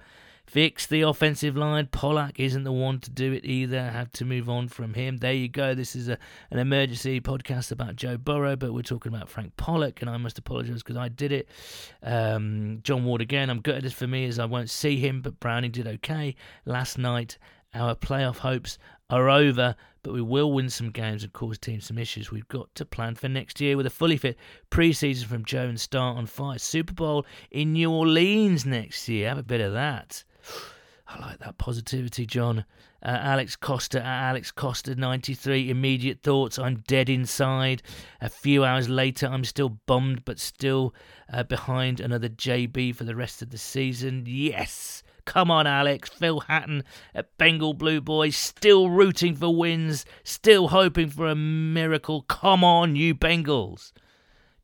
Fix 0.54 0.86
the 0.86 1.00
offensive 1.00 1.56
line. 1.56 1.88
Pollack 1.88 2.38
isn't 2.38 2.62
the 2.62 2.70
one 2.70 3.00
to 3.00 3.10
do 3.10 3.32
it 3.32 3.44
either. 3.44 3.80
I 3.80 3.90
Have 3.90 4.12
to 4.12 4.24
move 4.24 4.48
on 4.48 4.68
from 4.68 4.94
him. 4.94 5.16
There 5.16 5.32
you 5.32 5.48
go. 5.48 5.74
This 5.74 5.96
is 5.96 6.08
a, 6.08 6.16
an 6.52 6.60
emergency 6.60 7.20
podcast 7.20 7.72
about 7.72 7.96
Joe 7.96 8.16
Burrow, 8.16 8.54
but 8.54 8.72
we're 8.72 8.82
talking 8.82 9.12
about 9.12 9.28
Frank 9.28 9.56
Pollack, 9.56 10.00
and 10.00 10.08
I 10.08 10.16
must 10.16 10.38
apologise 10.38 10.76
because 10.76 10.96
I 10.96 11.08
did 11.08 11.32
it. 11.32 11.48
Um, 12.04 12.78
John 12.84 13.04
Ward 13.04 13.20
again. 13.20 13.50
I'm 13.50 13.62
gutted 13.62 13.92
for 13.92 14.06
me 14.06 14.26
as 14.26 14.38
I 14.38 14.44
won't 14.44 14.70
see 14.70 14.96
him, 14.96 15.22
but 15.22 15.40
Browning 15.40 15.72
did 15.72 15.88
okay 15.88 16.36
last 16.66 16.98
night. 16.98 17.36
Our 17.74 17.96
playoff 17.96 18.36
hopes 18.36 18.78
are 19.10 19.28
over, 19.28 19.74
but 20.04 20.12
we 20.12 20.22
will 20.22 20.52
win 20.52 20.70
some 20.70 20.92
games 20.92 21.24
and 21.24 21.32
cause 21.32 21.58
teams 21.58 21.86
some 21.86 21.98
issues. 21.98 22.30
We've 22.30 22.46
got 22.46 22.72
to 22.76 22.84
plan 22.84 23.16
for 23.16 23.28
next 23.28 23.60
year 23.60 23.76
with 23.76 23.86
a 23.86 23.90
fully 23.90 24.18
fit 24.18 24.38
preseason 24.70 25.24
from 25.24 25.44
Joe 25.44 25.66
and 25.66 25.80
start 25.80 26.16
on 26.16 26.26
fire. 26.26 26.60
Super 26.60 26.94
Bowl 26.94 27.26
in 27.50 27.72
New 27.72 27.90
Orleans 27.90 28.64
next 28.64 29.08
year. 29.08 29.30
Have 29.30 29.38
a 29.38 29.42
bit 29.42 29.60
of 29.60 29.72
that. 29.72 30.22
I 31.08 31.18
like 31.20 31.38
that 31.40 31.58
positivity, 31.58 32.26
John. 32.26 32.64
Uh, 33.04 33.18
Alex 33.20 33.56
Costa, 33.56 34.00
uh, 34.00 34.04
Alex 34.04 34.50
Costa, 34.50 34.94
93. 34.94 35.68
Immediate 35.68 36.22
thoughts. 36.22 36.58
I'm 36.58 36.82
dead 36.86 37.08
inside. 37.10 37.82
A 38.20 38.30
few 38.30 38.64
hours 38.64 38.88
later, 38.88 39.26
I'm 39.26 39.44
still 39.44 39.68
bummed, 39.68 40.24
but 40.24 40.38
still 40.38 40.94
uh, 41.30 41.42
behind 41.42 42.00
another 42.00 42.30
JB 42.30 42.96
for 42.96 43.04
the 43.04 43.14
rest 43.14 43.42
of 43.42 43.50
the 43.50 43.58
season. 43.58 44.24
Yes. 44.26 45.02
Come 45.26 45.50
on, 45.50 45.66
Alex. 45.66 46.08
Phil 46.08 46.40
Hatton 46.40 46.84
at 47.14 47.36
Bengal 47.38 47.74
Blue 47.74 48.00
Boys, 48.00 48.36
still 48.36 48.90
rooting 48.90 49.34
for 49.34 49.54
wins, 49.54 50.04
still 50.22 50.68
hoping 50.68 51.08
for 51.08 51.26
a 51.26 51.34
miracle. 51.34 52.22
Come 52.22 52.62
on, 52.64 52.96
you 52.96 53.14
Bengals. 53.14 53.92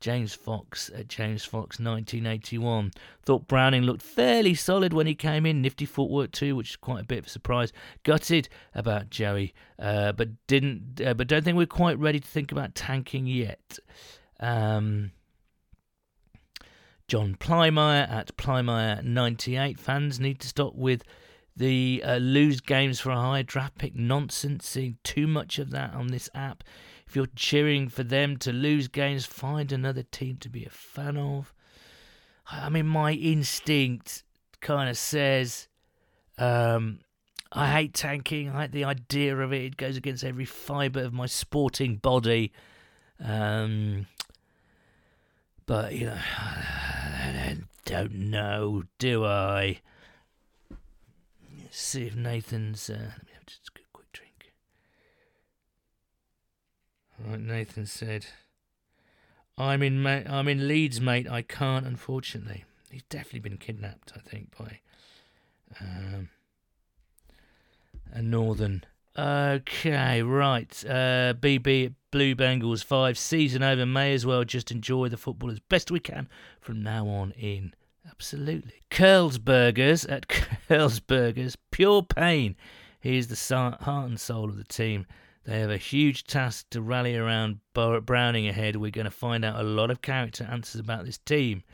James 0.01 0.35
Fox 0.35 0.91
at 0.95 1.09
James 1.09 1.45
Fox 1.45 1.79
1981. 1.79 2.91
Thought 3.23 3.47
Browning 3.47 3.83
looked 3.83 4.03
fairly 4.03 4.55
solid 4.55 4.93
when 4.93 5.07
he 5.07 5.15
came 5.15 5.45
in. 5.45 5.61
Nifty 5.61 5.85
footwork 5.85 6.33
too, 6.33 6.57
which 6.57 6.71
is 6.71 6.77
quite 6.77 7.03
a 7.03 7.07
bit 7.07 7.19
of 7.19 7.27
a 7.27 7.31
surprise. 7.31 7.73
Gutted 8.03 8.49
about 8.75 9.11
Joey, 9.11 9.53
uh, 9.79 10.13
but 10.13 10.29
didn't. 10.47 11.01
Uh, 11.05 11.15
but 11.15 11.29
don't 11.29 11.45
think 11.45 11.57
we're 11.57 11.67
quite 11.67 11.99
ready 11.99 12.19
to 12.19 12.27
think 12.27 12.51
about 12.51 12.75
tanking 12.75 13.27
yet. 13.27 13.79
Um, 14.41 15.13
John 17.07 17.37
Plymire 17.39 18.11
at 18.11 18.37
Plymire 18.37 19.03
98. 19.03 19.79
Fans 19.79 20.19
need 20.19 20.41
to 20.41 20.49
stop 20.49 20.75
with 20.75 21.03
the 21.55 22.03
uh, 22.07 22.17
lose 22.17 22.63
games 22.63 23.01
for 23.01 23.11
a 23.11 23.17
high 23.17 23.43
draft 23.43 23.77
pick 23.77 23.95
nonsense. 23.95 24.67
Seeing 24.67 24.97
too 25.05 25.27
much 25.27 25.59
of 25.59 25.71
that 25.73 25.93
on 25.93 26.07
this 26.07 26.31
app. 26.35 26.65
If 27.11 27.17
you're 27.17 27.27
cheering 27.35 27.89
for 27.89 28.05
them 28.05 28.37
to 28.37 28.53
lose 28.53 28.87
games, 28.87 29.27
find 29.27 29.73
another 29.73 30.05
team 30.05 30.37
to 30.43 30.49
be 30.49 30.65
a 30.65 30.71
fan 30.71 31.17
of. 31.17 31.53
I 32.49 32.69
mean, 32.69 32.87
my 32.87 33.15
instinct 33.15 34.23
kind 34.61 34.89
of 34.89 34.97
says, 34.97 35.67
um, 36.39 37.01
I 37.51 37.67
hate 37.73 37.95
tanking. 37.95 38.51
I 38.51 38.61
hate 38.63 38.71
the 38.71 38.85
idea 38.85 39.37
of 39.37 39.53
it. 39.53 39.65
It 39.65 39.77
goes 39.77 39.97
against 39.97 40.23
every 40.23 40.45
fibre 40.45 41.03
of 41.03 41.13
my 41.13 41.27
sporting 41.27 41.97
body. 41.97 42.53
Um, 43.19 44.07
but, 45.67 45.93
you 45.93 46.07
know, 46.07 46.19
I 46.39 47.57
don't 47.85 48.15
know, 48.15 48.85
do 49.01 49.25
I? 49.25 49.81
Let's 51.61 51.81
see 51.81 52.05
if 52.05 52.15
Nathan's. 52.15 52.89
Uh, 52.89 53.11
Like 57.29 57.41
Nathan 57.41 57.87
said, 57.87 58.27
I'm 59.59 59.83
in 59.83 60.03
ma- 60.03 60.23
I'm 60.27 60.49
in 60.49 60.67
Leeds, 60.69 61.01
mate. 61.01 61.29
I 61.29 61.43
can't, 61.43 61.87
unfortunately. 61.87 62.65
He's 62.91 63.03
definitely 63.05 63.41
been 63.41 63.59
kidnapped, 63.59 64.13
I 64.17 64.21
think, 64.21 64.57
by 64.59 64.81
um, 65.81 66.31
a 68.13 68.23
northern. 68.23 68.85
Okay, 69.17 70.23
right. 70.23 70.85
Uh, 70.87 71.35
BB 71.35 71.95
Blue 72.11 72.35
Bengals 72.35 72.83
five 72.83 73.19
season 73.19 73.63
over. 73.63 73.85
May 73.85 74.15
as 74.15 74.25
well 74.25 74.45
just 74.45 74.71
enjoy 74.71 75.09
the 75.09 75.17
football 75.17 75.51
as 75.51 75.61
best 75.61 75.91
we 75.91 76.01
can 76.01 76.29
from 76.61 76.83
now 76.83 77.07
on 77.07 77.33
in. 77.33 77.75
Absolutely. 78.09 78.83
Curls 78.91 79.39
Burgers 79.39 80.05
at 80.07 80.27
Curls 80.69 81.01
Burgers. 81.01 81.57
Pure 81.71 82.05
pain. 82.05 82.57
He 83.01 83.17
is 83.17 83.29
the 83.29 83.77
heart 83.81 84.09
and 84.09 84.19
soul 84.21 84.49
of 84.49 84.57
the 84.57 84.65
team. 84.65 85.07
They 85.51 85.59
have 85.59 85.71
a 85.71 85.79
huge 85.79 86.23
task 86.29 86.71
to 86.71 86.81
rally 86.81 87.17
around 87.17 87.59
Browning 87.75 88.47
ahead. 88.47 88.77
We're 88.77 88.93
going 88.93 89.07
to 89.07 89.11
find 89.11 89.45
out 89.45 89.59
a 89.59 89.65
lot 89.65 89.91
of 89.91 90.01
character 90.01 90.47
answers 90.49 90.81
about 90.81 91.05
this 91.05 91.19
team. 91.19 91.65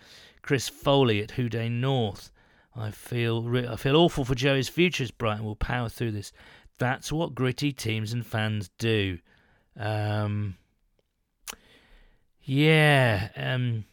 Chris 0.41 0.67
Foley 0.67 1.23
at 1.23 1.33
Houday 1.33 1.71
North. 1.71 2.33
I 2.75 2.91
feel 2.91 3.47
I 3.69 3.77
feel 3.77 3.97
awful 3.97 4.25
for 4.25 4.35
Joey's 4.35 4.71
future 4.71 5.05
as 5.05 5.11
Brighton 5.11 5.45
will 5.45 5.57
power 5.57 5.91
through 5.91 6.13
this. 6.13 6.33
That's 6.79 7.13
what 7.13 7.35
gritty 7.35 7.71
teams 7.71 8.15
and 8.15 8.25
fans 8.25 8.71
do. 8.79 9.19
Um, 9.79 10.57
yeah. 12.41 13.29
Um, 13.37 13.85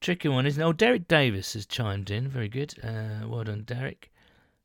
tricky 0.00 0.28
one, 0.28 0.44
isn't 0.44 0.60
it? 0.60 0.66
Oh, 0.66 0.72
Derek 0.72 1.06
Davis 1.06 1.52
has 1.52 1.66
chimed 1.66 2.10
in. 2.10 2.26
Very 2.26 2.48
good. 2.48 2.74
Uh, 2.82 3.28
well 3.28 3.44
done, 3.44 3.62
Derek. 3.62 4.10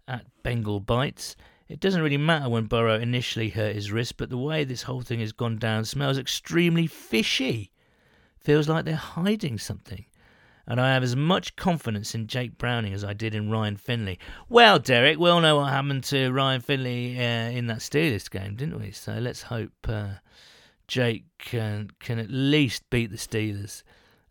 At 0.07 0.25
Bengal 0.41 0.79
Bites. 0.79 1.35
It 1.67 1.79
doesn't 1.79 2.01
really 2.01 2.17
matter 2.17 2.49
when 2.49 2.65
Burrow 2.65 2.99
initially 2.99 3.49
hurt 3.49 3.75
his 3.75 3.91
wrist, 3.91 4.17
but 4.17 4.29
the 4.29 4.37
way 4.37 4.63
this 4.63 4.83
whole 4.83 5.01
thing 5.01 5.19
has 5.19 5.31
gone 5.31 5.57
down 5.57 5.85
smells 5.85 6.17
extremely 6.17 6.87
fishy. 6.87 7.71
Feels 8.39 8.67
like 8.67 8.85
they're 8.85 8.95
hiding 8.95 9.57
something. 9.57 10.05
And 10.67 10.79
I 10.79 10.93
have 10.93 11.03
as 11.03 11.15
much 11.15 11.55
confidence 11.55 12.15
in 12.15 12.27
Jake 12.27 12.57
Browning 12.57 12.93
as 12.93 13.03
I 13.03 13.13
did 13.13 13.35
in 13.35 13.49
Ryan 13.49 13.75
Finley. 13.75 14.17
Well, 14.47 14.79
Derek, 14.79 15.19
we 15.19 15.29
all 15.29 15.41
know 15.41 15.57
what 15.57 15.71
happened 15.71 16.03
to 16.05 16.31
Ryan 16.31 16.61
Finley 16.61 17.17
uh, 17.17 17.49
in 17.49 17.67
that 17.67 17.79
Steelers 17.79 18.29
game, 18.29 18.55
didn't 18.55 18.79
we? 18.79 18.91
So 18.91 19.13
let's 19.13 19.43
hope 19.43 19.73
uh, 19.87 20.15
Jake 20.87 21.25
can, 21.37 21.89
can 21.99 22.19
at 22.19 22.29
least 22.29 22.89
beat 22.89 23.11
the 23.11 23.17
Steelers. 23.17 23.83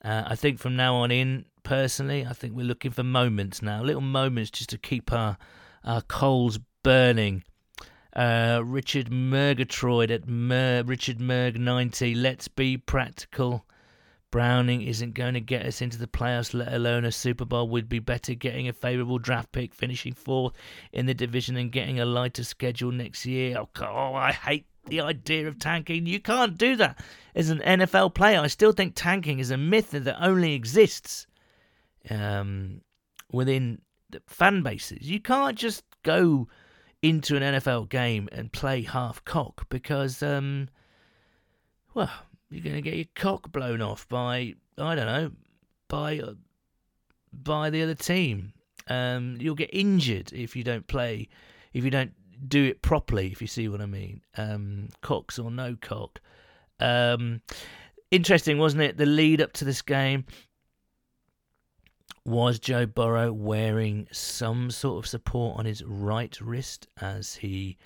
Uh, 0.02 0.24
I 0.26 0.36
think 0.36 0.58
from 0.58 0.74
now 0.74 0.96
on 0.96 1.10
in, 1.10 1.44
personally, 1.64 2.26
I 2.26 2.32
think 2.32 2.54
we're 2.54 2.66
looking 2.66 2.90
for 2.90 3.02
moments 3.02 3.62
now, 3.62 3.82
little 3.82 4.00
moments 4.00 4.50
just 4.50 4.70
to 4.70 4.78
keep 4.78 5.12
our 5.12 5.36
our 5.84 6.00
coals 6.02 6.60
burning. 6.82 7.44
Uh, 8.14 8.60
Richard 8.64 9.10
Murgatroyd 9.10 10.10
at 10.10 10.28
Mer- 10.28 10.82
Richard 10.84 11.18
Merg 11.18 11.56
90. 11.56 12.14
Let's 12.14 12.48
be 12.48 12.76
practical. 12.76 13.64
Browning 14.30 14.82
isn't 14.82 15.14
going 15.14 15.34
to 15.34 15.40
get 15.40 15.66
us 15.66 15.82
into 15.82 15.98
the 15.98 16.06
playoffs, 16.06 16.54
let 16.54 16.72
alone 16.72 17.04
a 17.04 17.12
Super 17.12 17.44
Bowl. 17.44 17.68
We'd 17.68 17.88
be 17.88 17.98
better 17.98 18.34
getting 18.34 18.66
a 18.66 18.72
favourable 18.72 19.18
draft 19.18 19.52
pick, 19.52 19.74
finishing 19.74 20.14
fourth 20.14 20.54
in 20.92 21.06
the 21.06 21.14
division, 21.14 21.56
and 21.56 21.70
getting 21.70 22.00
a 22.00 22.06
lighter 22.06 22.44
schedule 22.44 22.92
next 22.92 23.26
year. 23.26 23.58
Oh, 23.58 23.68
oh, 23.80 24.14
I 24.14 24.32
hate 24.32 24.66
the 24.86 25.02
idea 25.02 25.48
of 25.48 25.58
tanking. 25.58 26.06
You 26.06 26.18
can't 26.18 26.56
do 26.56 26.76
that 26.76 26.98
as 27.34 27.50
an 27.50 27.60
NFL 27.60 28.14
player. 28.14 28.40
I 28.40 28.46
still 28.46 28.72
think 28.72 28.94
tanking 28.94 29.38
is 29.38 29.50
a 29.50 29.58
myth 29.58 29.90
that 29.90 30.22
only 30.22 30.54
exists 30.54 31.26
um, 32.10 32.80
within 33.30 33.82
fan 34.26 34.62
bases. 34.62 35.10
You 35.10 35.20
can't 35.20 35.56
just 35.56 35.84
go 36.02 36.48
into 37.02 37.36
an 37.36 37.42
NFL 37.42 37.88
game 37.88 38.28
and 38.32 38.52
play 38.52 38.82
half 38.82 39.24
cock 39.24 39.66
because, 39.68 40.22
um, 40.22 40.68
well, 41.94 42.10
you're 42.48 42.62
going 42.62 42.76
to 42.76 42.82
get 42.82 42.94
your 42.94 43.06
cock 43.14 43.50
blown 43.50 43.82
off 43.82 44.08
by 44.08 44.54
I 44.78 44.94
don't 44.94 45.06
know 45.06 45.30
by 45.88 46.18
uh, 46.18 46.34
by 47.32 47.70
the 47.70 47.82
other 47.82 47.94
team. 47.94 48.52
Um, 48.88 49.36
you'll 49.38 49.54
get 49.54 49.70
injured 49.72 50.32
if 50.32 50.56
you 50.56 50.64
don't 50.64 50.86
play 50.86 51.28
if 51.72 51.84
you 51.84 51.90
don't 51.90 52.12
do 52.48 52.64
it 52.64 52.82
properly. 52.82 53.28
If 53.32 53.40
you 53.40 53.46
see 53.46 53.68
what 53.68 53.80
I 53.80 53.86
mean, 53.86 54.22
um, 54.36 54.88
cocks 55.00 55.38
or 55.38 55.50
no 55.50 55.76
cock. 55.80 56.20
Um, 56.80 57.42
interesting, 58.10 58.58
wasn't 58.58 58.82
it? 58.82 58.96
The 58.96 59.06
lead 59.06 59.40
up 59.40 59.52
to 59.54 59.64
this 59.64 59.82
game 59.82 60.24
was 62.24 62.58
Joe 62.58 62.86
Burrow 62.86 63.32
wearing 63.32 64.06
some 64.12 64.70
sort 64.70 65.04
of 65.04 65.08
support 65.08 65.58
on 65.58 65.64
his 65.64 65.82
right 65.84 66.38
wrist 66.40 66.86
as 67.00 67.34
he 67.34 67.76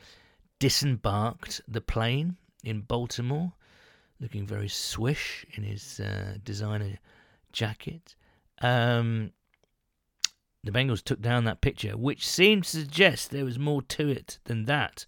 disembarked 0.58 1.60
the 1.66 1.80
plane 1.80 2.36
in 2.64 2.80
Baltimore 2.80 3.52
looking 4.20 4.46
very 4.46 4.68
swish 4.68 5.44
in 5.54 5.62
his 5.62 6.00
uh, 6.00 6.36
designer 6.42 6.98
jacket. 7.52 8.16
Um, 8.60 9.32
the 10.64 10.72
Bengals 10.72 11.02
took 11.02 11.20
down 11.20 11.44
that 11.44 11.60
picture, 11.60 11.96
which 11.96 12.26
seemed 12.26 12.64
to 12.64 12.70
suggest 12.70 13.30
there 13.30 13.44
was 13.44 13.58
more 13.58 13.82
to 13.82 14.08
it 14.08 14.38
than 14.44 14.64
that. 14.64 15.06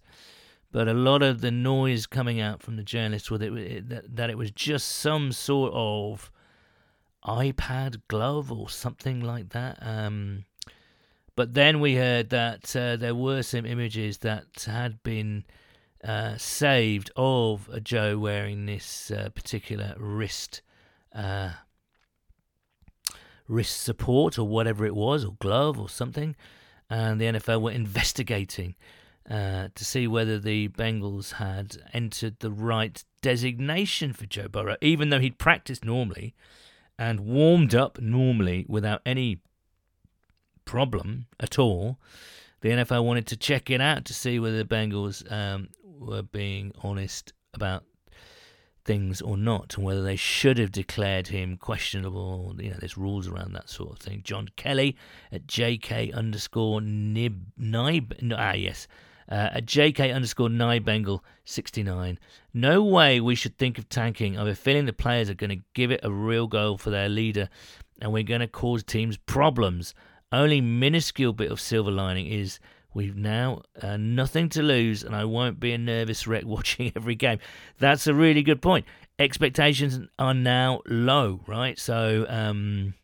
But 0.71 0.87
a 0.87 0.93
lot 0.93 1.23
of 1.23 1.41
the 1.41 1.51
noise 1.51 2.05
coming 2.05 2.39
out 2.39 2.61
from 2.61 2.75
the 2.75 2.83
journalists 2.83 3.31
was 3.31 3.41
it, 3.41 3.89
that, 3.89 4.15
that 4.15 4.29
it 4.29 4.37
was 4.37 4.51
just 4.51 4.87
some 4.87 5.31
sort 5.31 5.71
of 5.73 6.31
iPad 7.25 8.01
glove 8.07 8.51
or 8.51 8.69
something 8.69 9.21
like 9.21 9.49
that. 9.49 9.77
Um, 9.81 10.45
but 11.35 11.53
then 11.53 11.79
we 11.79 11.95
heard 11.95 12.29
that 12.31 12.75
uh, 12.75 12.95
there 12.97 13.15
were 13.15 13.43
some 13.43 13.65
images 13.65 14.19
that 14.19 14.65
had 14.65 15.01
been 15.03 15.45
uh, 16.03 16.37
saved 16.37 17.11
of 17.15 17.69
Joe 17.83 18.17
wearing 18.17 18.65
this 18.65 19.11
uh, 19.11 19.29
particular 19.29 19.95
wrist 19.97 20.61
uh, 21.13 21.51
wrist 23.47 23.81
support 23.81 24.37
or 24.37 24.47
whatever 24.47 24.85
it 24.85 24.95
was, 24.95 25.25
or 25.25 25.33
glove 25.39 25.79
or 25.79 25.89
something, 25.89 26.35
and 26.89 27.19
the 27.19 27.25
NFL 27.25 27.61
were 27.61 27.71
investigating 27.85 28.75
uh, 29.29 29.69
to 29.75 29.85
see 29.85 30.07
whether 30.07 30.39
the 30.39 30.69
Bengals 30.69 31.33
had 31.33 31.77
entered 31.93 32.39
the 32.39 32.51
right 32.51 33.03
designation 33.21 34.13
for 34.13 34.25
Joe 34.25 34.47
Burrow, 34.47 34.77
even 34.81 35.09
though 35.09 35.19
he'd 35.19 35.37
practiced 35.37 35.83
normally 35.83 36.35
and 36.99 37.21
warmed 37.21 37.73
up 37.73 37.97
normally 38.01 38.65
without 38.67 39.01
any 39.05 39.39
problem 40.65 41.25
at 41.39 41.57
all. 41.57 41.97
The 42.59 42.69
NFL 42.69 43.05
wanted 43.05 43.25
to 43.27 43.37
check 43.37 43.69
it 43.69 43.79
out 43.79 44.03
to 44.05 44.13
see 44.13 44.37
whether 44.37 44.57
the 44.57 44.65
Bengals 44.65 45.29
um, 45.31 45.69
were 45.81 46.21
being 46.21 46.73
honest 46.83 47.31
about 47.53 47.85
things 48.83 49.21
or 49.21 49.37
not, 49.37 49.77
and 49.77 49.85
whether 49.85 50.03
they 50.03 50.17
should 50.17 50.57
have 50.57 50.73
declared 50.73 51.27
him 51.27 51.55
questionable. 51.55 52.53
You 52.59 52.71
know, 52.71 52.77
there's 52.79 52.97
rules 52.97 53.29
around 53.29 53.53
that 53.53 53.69
sort 53.69 53.91
of 53.93 53.99
thing. 53.99 54.21
John 54.25 54.49
Kelly 54.57 54.97
at 55.31 55.47
JK 55.47 56.13
underscore 56.13 56.81
nib 56.81 57.45
nib 57.57 58.13
ah 58.35 58.53
yes. 58.53 58.87
Uh, 59.29 59.49
at 59.53 59.65
JK 59.65 60.13
underscore 60.13 60.49
Bengal 60.79 61.23
69. 61.45 62.17
No 62.53 62.83
way 62.83 63.21
we 63.21 63.35
should 63.35 63.57
think 63.57 63.77
of 63.77 63.87
tanking. 63.87 64.35
I 64.35 64.39
have 64.39 64.47
a 64.47 64.55
feeling 64.55 64.85
the 64.85 64.93
players 64.93 65.29
are 65.29 65.35
going 65.35 65.51
to 65.51 65.63
give 65.75 65.91
it 65.91 65.99
a 66.01 66.11
real 66.11 66.47
go 66.47 66.77
for 66.77 66.89
their 66.89 67.09
leader 67.09 67.47
and 68.01 68.11
we're 68.11 68.23
going 68.23 68.41
to 68.41 68.47
cause 68.47 68.83
teams 68.83 69.17
problems. 69.17 69.93
Only 70.31 70.61
minuscule 70.61 71.33
bit 71.33 71.51
of 71.51 71.59
silver 71.59 71.91
lining 71.91 72.25
is 72.25 72.59
We've 72.93 73.15
now 73.15 73.61
uh, 73.81 73.97
nothing 73.97 74.49
to 74.49 74.63
lose, 74.63 75.03
and 75.03 75.15
I 75.15 75.23
won't 75.25 75.59
be 75.59 75.73
a 75.73 75.77
nervous 75.77 76.25
wreck 76.25 76.43
watching 76.45 76.91
every 76.95 77.15
game. 77.15 77.39
That's 77.77 78.07
a 78.07 78.13
really 78.13 78.43
good 78.43 78.61
point. 78.61 78.85
Expectations 79.19 80.07
are 80.17 80.33
now 80.33 80.81
low, 80.87 81.41
right? 81.45 81.77
So, 81.77 82.25
um, 82.27 82.95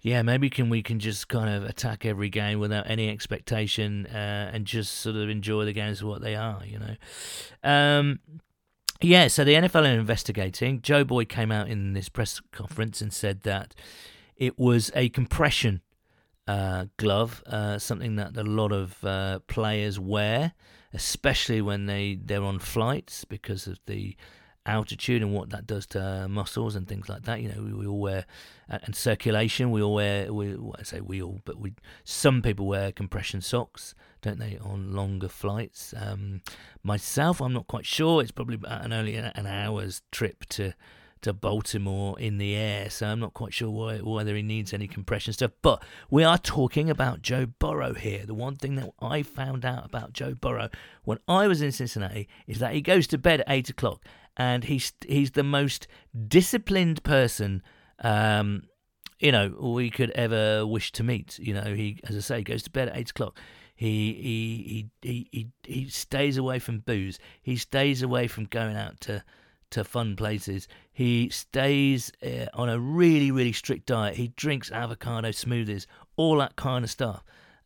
yeah, 0.00 0.22
maybe 0.22 0.48
can 0.48 0.70
we 0.70 0.82
can 0.82 1.00
just 1.00 1.28
kind 1.28 1.50
of 1.50 1.64
attack 1.68 2.06
every 2.06 2.28
game 2.28 2.60
without 2.60 2.88
any 2.88 3.08
expectation 3.08 4.06
uh, 4.06 4.50
and 4.52 4.64
just 4.64 4.94
sort 4.94 5.16
of 5.16 5.28
enjoy 5.28 5.64
the 5.64 5.72
games 5.72 6.00
for 6.00 6.06
what 6.06 6.22
they 6.22 6.36
are, 6.36 6.62
you 6.64 6.78
know. 6.78 6.96
Um, 7.68 8.20
yeah, 9.00 9.28
so 9.28 9.44
the 9.44 9.54
NFL 9.54 9.82
are 9.82 9.98
investigating. 9.98 10.82
Joe 10.82 11.04
Boyd 11.04 11.28
came 11.28 11.50
out 11.50 11.68
in 11.68 11.92
this 11.92 12.08
press 12.08 12.40
conference 12.52 13.00
and 13.00 13.12
said 13.12 13.42
that 13.42 13.74
it 14.36 14.58
was 14.58 14.92
a 14.94 15.08
compression 15.08 15.82
uh, 16.46 16.86
glove, 16.96 17.42
uh, 17.46 17.78
something 17.78 18.16
that 18.16 18.36
a 18.36 18.44
lot 18.44 18.72
of 18.72 19.04
uh, 19.04 19.40
players 19.48 19.98
wear, 20.00 20.52
especially 20.92 21.60
when 21.60 21.86
they 21.86 22.18
they're 22.24 22.42
on 22.42 22.58
flights 22.58 23.24
because 23.24 23.66
of 23.66 23.78
the 23.86 24.16
altitude 24.68 25.22
and 25.22 25.32
what 25.32 25.50
that 25.50 25.66
does 25.66 25.86
to 25.86 26.26
muscles 26.28 26.76
and 26.76 26.86
things 26.86 27.08
like 27.08 27.22
that. 27.22 27.40
You 27.40 27.48
know, 27.48 27.62
we, 27.62 27.72
we 27.72 27.86
all 27.86 27.98
wear 27.98 28.26
and 28.68 28.94
circulation. 28.94 29.70
We 29.70 29.82
all 29.82 29.94
wear. 29.94 30.32
We 30.32 30.54
well, 30.54 30.76
I 30.78 30.82
say 30.82 31.00
we 31.00 31.22
all, 31.22 31.40
but 31.44 31.58
we 31.58 31.74
some 32.04 32.42
people 32.42 32.66
wear 32.66 32.92
compression 32.92 33.40
socks, 33.40 33.94
don't 34.22 34.38
they, 34.38 34.58
on 34.58 34.92
longer 34.92 35.28
flights? 35.28 35.94
Um, 35.96 36.42
myself, 36.82 37.40
I'm 37.40 37.52
not 37.52 37.66
quite 37.66 37.86
sure. 37.86 38.22
It's 38.22 38.30
probably 38.30 38.58
an 38.64 38.92
only 38.92 39.16
an 39.16 39.46
hour's 39.46 40.02
trip 40.12 40.44
to 40.50 40.74
to 41.22 41.32
Baltimore 41.32 42.18
in 42.18 42.38
the 42.38 42.54
air, 42.54 42.90
so 42.90 43.06
I'm 43.06 43.20
not 43.20 43.34
quite 43.34 43.52
sure 43.52 43.70
why, 43.70 43.98
whether 43.98 44.36
he 44.36 44.42
needs 44.42 44.72
any 44.72 44.86
compression 44.86 45.32
stuff. 45.32 45.50
But 45.62 45.82
we 46.10 46.24
are 46.24 46.38
talking 46.38 46.88
about 46.88 47.22
Joe 47.22 47.46
Burrow 47.46 47.94
here. 47.94 48.24
The 48.24 48.34
one 48.34 48.56
thing 48.56 48.76
that 48.76 48.90
I 49.00 49.22
found 49.22 49.64
out 49.64 49.84
about 49.84 50.12
Joe 50.12 50.34
Burrow 50.34 50.68
when 51.04 51.18
I 51.26 51.48
was 51.48 51.62
in 51.62 51.72
Cincinnati 51.72 52.28
is 52.46 52.58
that 52.60 52.74
he 52.74 52.80
goes 52.80 53.06
to 53.08 53.18
bed 53.18 53.40
at 53.40 53.50
eight 53.50 53.68
o'clock, 53.68 54.04
and 54.38 54.64
he's 54.64 54.92
he's 55.06 55.32
the 55.32 55.42
most 55.42 55.86
disciplined 56.28 57.02
person. 57.02 57.62
Um, 57.98 58.62
you 59.18 59.32
know, 59.32 59.48
we 59.60 59.90
could 59.90 60.10
ever 60.12 60.64
wish 60.64 60.92
to 60.92 61.02
meet. 61.02 61.38
You 61.40 61.54
know, 61.54 61.74
he, 61.74 61.98
as 62.04 62.16
I 62.16 62.20
say, 62.20 62.42
goes 62.42 62.62
to 62.62 62.70
bed 62.70 62.88
at 62.88 62.96
eight 62.96 63.10
o'clock. 63.10 63.38
He 63.74 64.14
he 64.14 64.88
he 65.02 65.28
he 65.32 65.48
he 65.64 65.88
stays 65.88 66.36
away 66.36 66.60
from 66.60 66.78
booze. 66.78 67.18
He 67.42 67.56
stays 67.56 68.00
away 68.00 68.28
from 68.28 68.44
going 68.44 68.76
out 68.76 69.00
to 69.02 69.24
to 69.70 69.84
fun 69.84 70.16
places. 70.16 70.68
He 70.92 71.28
stays 71.28 72.10
uh, 72.22 72.46
on 72.54 72.68
a 72.68 72.78
really, 72.78 73.30
really 73.30 73.52
strict 73.52 73.86
diet. 73.86 74.16
He 74.16 74.28
drinks 74.28 74.70
avocado 74.70 75.28
smoothies, 75.30 75.86
all 76.16 76.38
that 76.38 76.56
kind 76.56 76.84
of 76.84 76.90
stuff. 76.90 77.22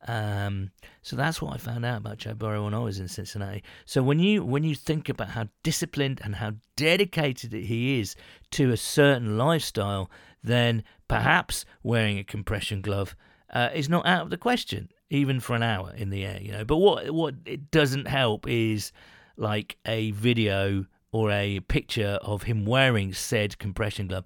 Um, 0.09 0.71
so 1.03 1.17
that's 1.17 1.41
what 1.41 1.55
I 1.55 1.59
found 1.59 1.85
out 1.85 1.99
about 1.99 2.19
Joe 2.19 2.35
Burrow 2.35 2.65
when 2.65 2.75
I 2.75 2.81
was 2.81 2.99
in 2.99 3.09
Cincinnati. 3.09 3.63
So 3.85 4.03
when 4.03 4.19
you 4.19 4.45
when 4.45 4.65
you 4.65 4.75
think 4.75 5.09
about 5.09 5.31
how 5.31 5.49
disciplined 5.63 6.21
and 6.25 6.37
how 6.37 6.55
dedicated 6.77 7.53
he 7.53 8.01
is 8.01 8.17
to 8.53 8.73
a 8.73 8.77
certain 8.77 9.39
lifestyle, 9.39 10.11
then 10.43 10.83
perhaps 11.09 11.65
wearing 11.83 12.19
a 12.19 12.25
compression 12.25 12.81
glove 12.81 13.15
uh, 13.53 13.71
is 13.75 13.89
not 13.89 14.07
out 14.07 14.23
of 14.23 14.31
the 14.31 14.37
question, 14.37 14.89
even 15.11 15.41
for 15.41 15.55
an 15.55 15.63
hour 15.63 15.93
in 15.97 16.11
the 16.11 16.25
air. 16.25 16.41
You 16.41 16.53
know. 16.53 16.65
But 16.65 16.79
what 16.79 17.11
what 17.11 17.35
it 17.45 17.71
doesn't 17.71 18.09
help 18.09 18.49
is 18.49 18.93
like 19.37 19.77
a 19.87 20.11
video 20.13 20.87
or 21.13 21.31
a 21.31 21.61
picture 21.61 22.19
of 22.23 22.43
him 22.43 22.65
wearing 22.65 23.13
said 23.13 23.59
compression 23.59 24.09
glove 24.09 24.25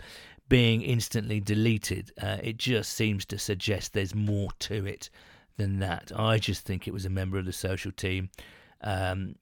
being 0.49 0.83
instantly 0.83 1.41
deleted. 1.41 2.13
Uh, 2.23 2.39
it 2.43 2.57
just 2.57 2.93
seems 2.93 3.25
to 3.27 3.39
suggest 3.39 3.93
there's 3.93 4.15
more 4.15 4.51
to 4.61 4.87
it 4.87 5.11
than 5.57 5.79
that. 5.81 6.13
I 6.15 6.39
just 6.39 6.65
think 6.65 6.87
it 6.87 6.95
was 6.95 7.05
a 7.05 7.11
member 7.11 7.39
of 7.39 7.45
the 7.45 7.53
social 7.53 7.93
team 7.93 8.31
um, 8.83 9.37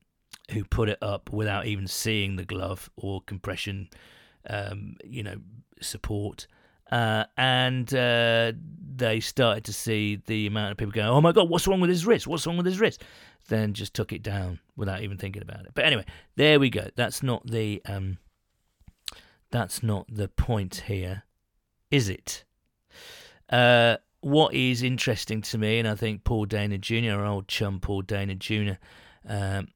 who 0.51 0.65
put 0.65 0.89
it 0.89 0.99
up 1.03 1.33
without 1.33 1.67
even 1.67 1.87
seeing 1.87 2.37
the 2.37 2.45
glove 2.45 2.91
or 2.97 3.21
compression, 3.23 3.89
um, 4.49 4.97
you 5.05 5.23
know, 5.23 5.37
support. 5.81 6.47
Uh, 6.91 7.25
and 7.37 7.95
uh, 7.95 8.53
they 8.97 9.19
started 9.19 9.65
to 9.65 9.73
see 9.73 10.23
the 10.27 10.47
amount 10.47 10.71
of 10.71 10.77
people 10.77 10.93
going, 10.93 11.09
"Oh 11.09 11.21
my 11.21 11.33
God, 11.33 11.49
what's 11.49 11.67
wrong 11.67 11.81
with 11.81 11.91
his 11.91 12.07
wrist? 12.07 12.27
What's 12.27 12.47
wrong 12.47 12.57
with 12.57 12.67
his 12.67 12.79
wrist?" 12.79 13.03
Then 13.49 13.73
just 13.75 13.95
took 13.95 14.13
it 14.13 14.23
down 14.23 14.61
without 14.77 15.03
even 15.03 15.17
thinking 15.17 15.43
about 15.43 15.65
it. 15.65 15.73
But 15.75 15.87
anyway, 15.87 16.05
there 16.37 16.61
we 16.61 16.71
go. 16.71 16.89
That's 16.95 17.23
not 17.23 17.47
the 17.47 17.83
um, 17.87 18.19
that's 19.51 19.83
not 19.83 20.07
the 20.09 20.29
point 20.29 20.85
here, 20.87 21.25
is 21.91 22.09
it? 22.09 22.45
Uh, 23.49 23.97
what 24.25 24.55
is 24.55 24.83
interesting 24.83 25.43
to 25.43 25.59
me, 25.59 25.79
and 25.79 25.87
I 25.87 25.95
think 25.95 26.25
Paul 26.25 26.47
Dehner 26.47 26.81
Jr., 26.81 27.19
our 27.19 27.27
old 27.27 27.49
chum 27.49 27.81
Paul 27.81 28.03
Dehner 28.03 28.39
Jr., 28.39 28.79
um, 29.29 29.69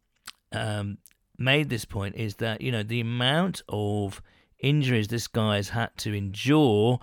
um, 0.53 0.99
made 1.39 1.69
this 1.69 1.85
point 1.85 2.17
is 2.17 2.37
that 2.37 2.61
you 2.61 2.73
know 2.73 2.83
the 2.83 3.01
amount 3.01 3.63
of 3.69 4.23
injuries 4.59 5.09
this 5.09 5.29
guy 5.29 5.57
has 5.57 5.71
had 5.71 5.91
to 5.99 6.15
endure 6.15 6.99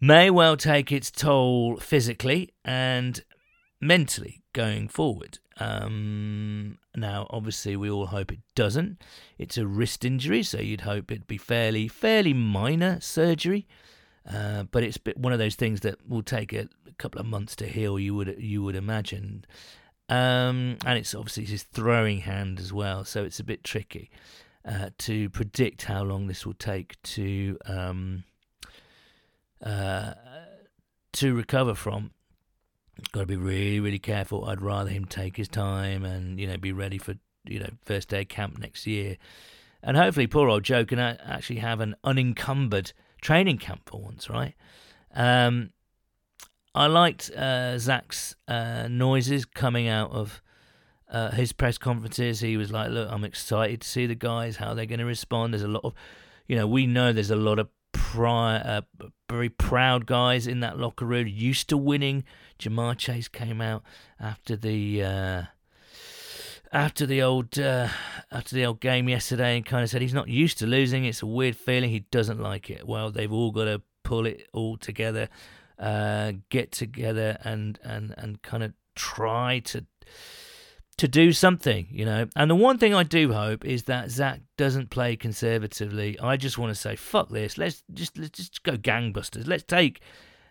may 0.00 0.30
well 0.30 0.56
take 0.56 0.92
its 0.92 1.10
toll 1.10 1.76
physically 1.78 2.52
and 2.64 3.24
mentally 3.80 4.42
going 4.52 4.88
forward. 4.88 5.38
Um, 5.58 6.78
now, 6.94 7.26
obviously, 7.30 7.76
we 7.76 7.90
all 7.90 8.06
hope 8.06 8.30
it 8.30 8.40
doesn't. 8.54 9.02
It's 9.38 9.56
a 9.56 9.66
wrist 9.66 10.04
injury, 10.04 10.42
so 10.42 10.58
you'd 10.58 10.82
hope 10.82 11.10
it'd 11.10 11.26
be 11.26 11.38
fairly, 11.38 11.88
fairly 11.88 12.34
minor 12.34 13.00
surgery. 13.00 13.66
Uh, 14.28 14.64
but 14.64 14.82
it's 14.82 14.98
one 15.16 15.32
of 15.32 15.38
those 15.38 15.54
things 15.54 15.80
that 15.80 16.08
will 16.08 16.22
take 16.22 16.52
a, 16.52 16.68
couple 16.98 17.20
of 17.20 17.26
months 17.26 17.54
to 17.56 17.66
heal. 17.66 17.98
You 17.98 18.14
would 18.14 18.36
you 18.38 18.62
would 18.62 18.74
imagine, 18.74 19.44
um, 20.08 20.78
and 20.84 20.98
it's 20.98 21.14
obviously 21.14 21.44
his 21.44 21.62
throwing 21.62 22.20
hand 22.20 22.58
as 22.58 22.72
well, 22.72 23.04
so 23.04 23.22
it's 23.24 23.38
a 23.38 23.44
bit 23.44 23.62
tricky 23.62 24.10
uh, 24.64 24.90
to 24.98 25.28
predict 25.30 25.84
how 25.84 26.02
long 26.02 26.26
this 26.26 26.46
will 26.46 26.54
take 26.54 27.00
to 27.02 27.58
um, 27.66 28.24
uh, 29.62 30.14
to 31.12 31.34
recover 31.34 31.74
from. 31.74 32.12
Got 33.12 33.20
to 33.20 33.26
be 33.26 33.36
really, 33.36 33.78
really 33.78 33.98
careful. 33.98 34.46
I'd 34.46 34.62
rather 34.62 34.88
him 34.88 35.04
take 35.04 35.36
his 35.36 35.48
time 35.48 36.04
and 36.04 36.40
you 36.40 36.46
know 36.46 36.56
be 36.56 36.72
ready 36.72 36.98
for 36.98 37.14
you 37.44 37.60
know 37.60 37.70
first 37.84 38.08
day 38.08 38.24
camp 38.24 38.58
next 38.58 38.86
year, 38.86 39.18
and 39.82 39.96
hopefully 39.96 40.26
poor 40.26 40.48
old 40.48 40.64
Joe 40.64 40.84
can 40.84 40.98
actually 40.98 41.58
have 41.58 41.80
an 41.80 41.94
unencumbered 42.02 42.92
training 43.20 43.58
camp 43.58 43.82
for 43.86 44.00
once, 44.00 44.28
right? 44.30 44.54
Um, 45.14 45.70
I 46.74 46.86
liked 46.88 47.30
uh, 47.30 47.78
Zac's 47.78 48.36
uh, 48.46 48.86
noises 48.88 49.46
coming 49.46 49.88
out 49.88 50.10
of 50.10 50.42
uh, 51.10 51.30
his 51.30 51.52
press 51.52 51.78
conferences. 51.78 52.40
He 52.40 52.56
was 52.56 52.70
like, 52.70 52.90
"Look, 52.90 53.08
I'm 53.10 53.24
excited 53.24 53.80
to 53.80 53.88
see 53.88 54.06
the 54.06 54.14
guys 54.14 54.56
how 54.56 54.74
they're 54.74 54.86
going 54.86 54.98
to 54.98 55.06
respond." 55.06 55.54
There's 55.54 55.62
a 55.62 55.68
lot 55.68 55.84
of, 55.84 55.94
you 56.46 56.56
know, 56.56 56.66
we 56.66 56.86
know 56.86 57.12
there's 57.12 57.30
a 57.30 57.36
lot 57.36 57.58
of 57.58 57.68
prior, 57.92 58.84
uh, 59.00 59.06
very 59.30 59.48
proud 59.48 60.04
guys 60.06 60.46
in 60.46 60.60
that 60.60 60.78
locker 60.78 61.06
room, 61.06 61.26
used 61.26 61.68
to 61.70 61.76
winning. 61.78 62.24
Ja'Marr 62.58 62.96
Chase 62.96 63.28
came 63.28 63.60
out 63.60 63.82
after 64.20 64.54
the 64.54 65.02
uh, 65.02 65.42
after 66.76 67.06
the 67.06 67.22
old 67.22 67.58
uh, 67.58 67.88
after 68.30 68.54
the 68.54 68.66
old 68.66 68.80
game 68.80 69.08
yesterday 69.08 69.56
and 69.56 69.64
kind 69.64 69.82
of 69.82 69.88
said 69.88 70.02
he's 70.02 70.12
not 70.12 70.28
used 70.28 70.58
to 70.58 70.66
losing. 70.66 71.06
It's 71.06 71.22
a 71.22 71.26
weird 71.26 71.56
feeling. 71.56 71.88
He 71.88 72.00
doesn't 72.00 72.38
like 72.38 72.68
it. 72.68 72.86
Well, 72.86 73.10
they've 73.10 73.32
all 73.32 73.50
got 73.50 73.64
to 73.64 73.80
pull 74.04 74.26
it 74.26 74.46
all 74.52 74.76
together, 74.76 75.30
uh, 75.78 76.32
get 76.50 76.72
together, 76.72 77.38
and 77.42 77.78
and 77.82 78.14
and 78.18 78.42
kind 78.42 78.62
of 78.62 78.74
try 78.94 79.60
to 79.60 79.86
to 80.98 81.08
do 81.08 81.32
something, 81.32 81.88
you 81.90 82.04
know. 82.04 82.26
And 82.36 82.50
the 82.50 82.54
one 82.54 82.76
thing 82.76 82.94
I 82.94 83.04
do 83.04 83.32
hope 83.32 83.64
is 83.64 83.84
that 83.84 84.10
Zac 84.10 84.40
doesn't 84.58 84.90
play 84.90 85.16
conservatively. 85.16 86.18
I 86.20 86.36
just 86.36 86.58
want 86.58 86.74
to 86.74 86.80
say, 86.80 86.94
fuck 86.94 87.30
this. 87.30 87.56
Let's 87.56 87.84
just 87.94 88.18
let's 88.18 88.36
just 88.36 88.62
go 88.62 88.76
gangbusters. 88.76 89.46
Let's 89.46 89.64
take 89.64 90.02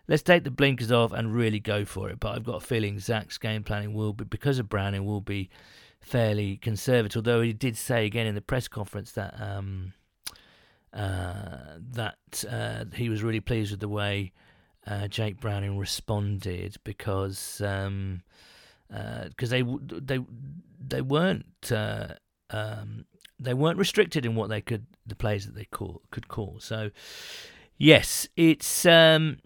let's 0.07 0.23
take 0.23 0.43
the 0.43 0.51
blinkers 0.51 0.91
off 0.91 1.13
and 1.13 1.35
really 1.35 1.59
go 1.59 1.85
for 1.85 2.09
it. 2.09 2.19
But 2.19 2.35
I've 2.35 2.45
got 2.45 2.63
a 2.63 2.65
feeling 2.65 2.97
Zac's 2.97 3.37
game 3.37 3.61
planning 3.61 3.93
will 3.93 4.13
be 4.13 4.23
because 4.23 4.57
of 4.57 4.69
Browning 4.69 5.05
will 5.05 5.21
be 5.21 5.51
fairly 6.05 6.57
conservative. 6.57 7.17
Although 7.17 7.41
he 7.41 7.53
did 7.53 7.75
say 7.75 8.05
again 8.05 8.27
in 8.27 8.35
the 8.35 8.41
press 8.41 8.67
conference 8.67 9.11
that 9.13 9.35
um 9.39 9.93
uh 10.93 11.77
that 11.91 12.45
uh 12.49 12.85
he 12.93 13.09
was 13.09 13.23
really 13.23 13.41
pleased 13.41 13.71
with 13.71 13.79
the 13.79 13.89
way 13.89 14.31
uh, 14.87 15.07
Jake 15.07 15.39
Browning 15.39 15.77
responded 15.77 16.77
because 16.83 17.59
um 17.61 18.21
because 19.29 19.49
they 19.49 19.63
they 19.63 20.19
they 20.87 21.01
weren't 21.01 21.71
uh, 21.71 22.07
um, 22.51 23.05
they 23.39 23.53
weren't 23.53 23.77
restricted 23.77 24.25
in 24.25 24.35
what 24.35 24.49
they 24.49 24.61
could 24.61 24.85
the 25.05 25.15
plays 25.15 25.45
that 25.45 25.55
they 25.55 25.65
call 25.65 26.01
could 26.11 26.27
call. 26.27 26.57
So 26.59 26.91
yes, 27.77 28.27
it's 28.35 28.85
um, 28.85 29.37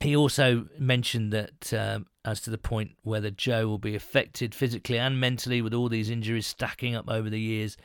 he 0.00 0.16
also 0.16 0.66
mentioned 0.78 1.32
that 1.32 1.72
um, 1.72 2.06
as 2.24 2.40
to 2.42 2.50
the 2.50 2.58
point 2.58 2.92
whether 3.02 3.30
Joe 3.30 3.66
will 3.66 3.78
be 3.78 3.94
affected 3.94 4.54
physically 4.54 4.98
and 4.98 5.20
mentally 5.20 5.60
with 5.62 5.74
all 5.74 5.88
these 5.88 6.10
injuries 6.10 6.46
stacking 6.46 6.94
up 6.94 7.08
over 7.08 7.28
the 7.30 7.40
years. 7.40 7.76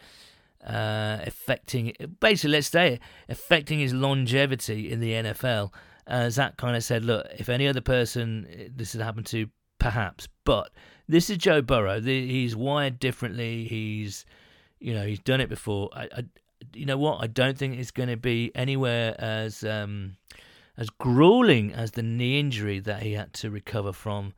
Uh, 0.66 1.20
affecting 1.26 1.94
basically, 2.20 2.52
let's 2.52 2.68
say, 2.68 3.00
affecting 3.30 3.80
his 3.80 3.94
longevity 3.94 4.92
in 4.92 5.00
the 5.00 5.14
NFL. 5.14 5.72
Uh, 6.06 6.30
Zac 6.30 6.58
kind 6.58 6.76
of 6.76 6.84
said, 6.84 7.06
"Look, 7.06 7.28
if 7.38 7.48
any 7.48 7.66
other 7.66 7.80
person 7.80 8.74
this 8.76 8.92
had 8.92 9.02
happened 9.02 9.28
to, 9.28 9.48
perhaps. 9.80 10.28
But 10.44 10.72
this 11.08 11.30
is 11.30 11.38
Joe 11.38 11.62
Burrow. 11.62 12.00
The, 12.00 12.28
he's 12.28 12.56
wired 12.56 13.00
differently. 13.00 13.66
He's, 13.66 14.26
you 14.80 14.94
know, 14.94 15.06
he's 15.06 15.20
done 15.20 15.42
it 15.42 15.50
before. 15.50 15.90
I, 15.94 16.10
I 16.16 16.24
you 16.74 16.86
know 16.86 16.98
what? 16.98 17.24
I 17.24 17.28
don't 17.28 17.58
think 17.58 17.80
it's 17.80 17.92
going 17.92 18.10
to 18.10 18.18
be 18.18 18.52
anywhere 18.54 19.16
as 19.18 19.64
um, 19.64 20.18
as 20.80 20.90
grueling 20.90 21.74
as 21.74 21.92
the 21.92 22.02
knee 22.02 22.40
injury 22.40 22.80
that 22.80 23.04
he 23.04 23.12
had 23.12 23.34
to 23.34 23.52
recover 23.52 23.92
from. 23.92 24.34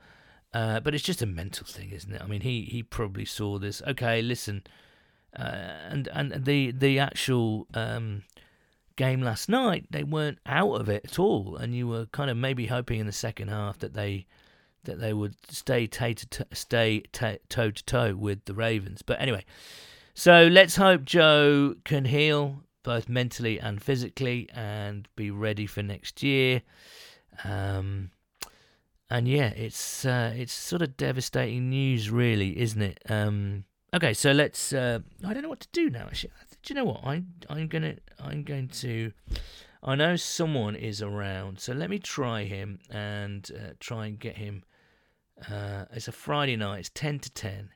Uh, 0.54 0.80
but 0.80 0.96
it's 0.96 1.04
just 1.04 1.22
a 1.22 1.28
mental 1.28 1.66
thing, 1.66 1.92
isn't 1.92 2.12
it? 2.12 2.22
I 2.22 2.26
mean, 2.26 2.42
he 2.42 2.64
he 2.64 2.84
probably 2.84 3.24
saw 3.24 3.60
this. 3.60 3.82
Okay, 3.88 4.22
listen, 4.22 4.64
uh, 5.38 5.78
and 5.88 6.10
and 6.10 6.44
the 6.44 6.72
the 6.72 7.00
actual 7.00 7.68
um, 7.74 8.24
game 8.98 9.22
last 9.22 9.48
night, 9.48 9.86
they 9.92 10.04
weren't 10.04 10.40
out 10.46 10.74
of 10.74 10.90
it 10.90 11.06
at 11.06 11.20
all, 11.20 11.56
and 11.56 11.74
you 11.74 11.88
were 11.88 12.08
kind 12.08 12.30
of 12.30 12.36
maybe 12.36 12.66
hoping 12.66 13.00
in 13.00 13.06
the 13.06 13.14
second 13.14 13.48
half 13.48 13.80
that 13.80 13.94
they 13.94 14.26
that 14.84 15.00
they 15.00 15.14
would 15.14 15.36
stay 15.50 15.86
tay 15.86 16.16
to 16.16 16.28
t- 16.28 16.44
stay 16.52 17.04
toe 17.12 17.38
to 17.50 17.86
toe 17.86 18.16
with 18.16 18.44
the 18.46 18.56
Ravens. 18.56 19.04
But 19.04 19.22
anyway, 19.22 19.46
so 20.16 20.48
let's 20.48 20.76
hope 20.76 21.06
Joe 21.06 21.76
can 21.86 22.06
heal 22.06 22.64
both 22.84 23.10
mentally 23.10 23.60
and 23.60 23.82
physically 23.82 24.50
and 24.54 25.08
be 25.16 25.32
ready 25.32 25.66
for 25.66 25.84
next 25.84 26.24
year. 26.24 26.62
Um, 27.44 28.12
and 29.10 29.28
yeah, 29.28 29.50
it's 29.50 30.06
uh, 30.06 30.34
it's 30.36 30.54
sort 30.54 30.82
of 30.82 30.96
devastating 30.96 31.70
news, 31.70 32.10
really, 32.10 32.58
isn't 32.60 32.82
it? 32.82 33.00
Um, 33.10 33.66
okay, 33.94 34.14
so 34.14 34.32
let's. 34.32 34.72
Uh, 34.72 35.00
I 35.26 35.34
don't 35.34 35.44
know 35.44 35.50
what 35.50 35.60
to 35.60 35.68
do 35.74 35.90
now. 35.90 36.06
Actually, 36.08 36.32
do 36.64 36.74
you 36.74 36.76
know 36.76 36.86
what? 36.86 37.02
I 37.04 37.24
I'm 37.50 37.68
gonna 37.68 37.96
I'm 38.20 38.44
going 38.44 38.70
to. 38.70 39.12
I 39.84 39.96
know 39.96 40.16
someone 40.16 40.76
is 40.76 41.02
around, 41.02 41.60
so 41.60 41.74
let 41.74 41.90
me 41.90 42.00
try 42.00 42.44
him 42.44 42.80
and 42.90 43.50
uh, 43.54 43.74
try 43.80 44.06
and 44.06 44.20
get 44.20 44.38
him. 44.38 44.64
Uh, 45.50 45.86
it's 45.92 46.08
a 46.08 46.12
Friday 46.14 46.56
night. 46.56 46.80
It's 46.80 46.92
ten 46.94 47.20
to 47.20 47.32
ten. 47.32 47.70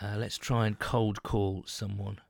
Uh, 0.00 0.16
let's 0.18 0.36
try 0.36 0.66
and 0.66 0.78
cold 0.78 1.22
call 1.22 1.64
someone. 1.66 2.20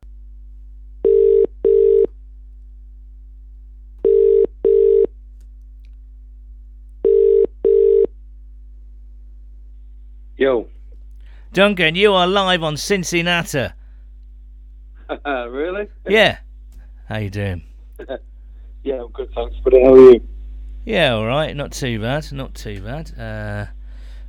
Duncan, 11.53 11.95
you 11.95 12.13
are 12.13 12.27
live 12.27 12.63
on 12.63 12.75
CinciNatter. 12.75 13.73
really? 15.25 15.89
Yeah. 16.07 16.39
How 17.09 17.19
you 17.19 17.31
doing? 17.31 17.63
Yeah, 18.85 19.03
I'm 19.03 19.11
good, 19.11 19.29
thanks. 19.35 19.57
But 19.65 19.75
how 19.75 19.93
are 19.93 20.13
you? 20.13 20.21
Yeah, 20.87 21.13
all 21.15 21.27
right. 21.27 21.55
Not 21.55 21.73
too 21.73 22.01
bad. 22.01 22.31
Not 22.33 22.55
too 22.55 22.81
bad. 22.81 23.13
Uh, 23.19 23.67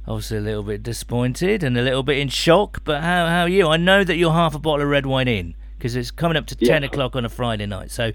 obviously 0.07 0.37
a 0.37 0.41
little 0.41 0.63
bit 0.63 0.83
disappointed 0.83 1.63
and 1.63 1.77
a 1.77 1.81
little 1.81 2.03
bit 2.03 2.17
in 2.17 2.27
shock. 2.27 2.79
But 2.83 3.01
how 3.01 3.27
how 3.27 3.41
are 3.43 3.47
you? 3.47 3.67
I 3.69 3.77
know 3.77 4.03
that 4.03 4.17
you're 4.17 4.33
half 4.33 4.55
a 4.55 4.59
bottle 4.59 4.81
of 4.83 4.89
red 4.89 5.05
wine 5.05 5.27
in 5.29 5.53
because 5.77 5.95
it's 5.95 6.11
coming 6.11 6.35
up 6.35 6.47
to 6.47 6.57
Yeah. 6.59 6.73
ten 6.73 6.83
o'clock 6.83 7.15
on 7.15 7.23
a 7.23 7.29
Friday 7.29 7.67
night. 7.67 7.91
So 7.91 8.11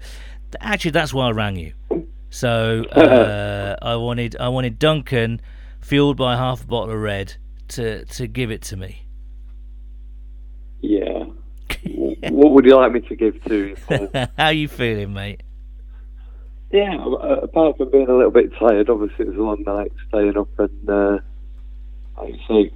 actually, 0.59 0.91
that's 0.91 1.13
why 1.13 1.27
I 1.27 1.31
rang 1.31 1.55
you. 1.55 1.73
So 2.29 2.83
uh, 2.91 3.77
I 3.81 3.95
wanted 3.95 4.35
I 4.39 4.49
wanted 4.49 4.77
Duncan, 4.77 5.41
fueled 5.81 6.17
by 6.17 6.35
half 6.35 6.63
a 6.63 6.67
bottle 6.67 6.93
of 6.93 6.99
red, 7.01 7.37
to 7.69 8.05
to 8.05 8.27
give 8.27 8.51
it 8.51 8.61
to 8.63 8.77
me. 8.77 9.03
Yeah. 10.81 11.25
What 12.29 12.51
would 12.51 12.65
you 12.65 12.75
like 12.75 12.91
me 12.91 13.01
to 13.01 13.15
give 13.15 13.43
to 13.45 13.55
you? 13.55 14.27
How 14.37 14.49
you 14.49 14.67
feeling, 14.67 15.13
mate? 15.13 15.41
yeah, 16.75 16.97
uh, 16.97 17.39
apart 17.43 17.77
from 17.77 17.89
being 17.91 18.07
a 18.09 18.15
little 18.15 18.31
bit 18.31 18.51
tired, 18.59 18.89
obviously 18.89 19.25
it 19.25 19.29
was 19.29 19.37
a 19.37 19.41
long 19.41 19.63
night 19.65 19.91
staying 20.09 20.37
up 20.37 20.49
and, 20.59 20.89
uh, 20.89 21.19
you 22.25 22.37
say, 22.49 22.71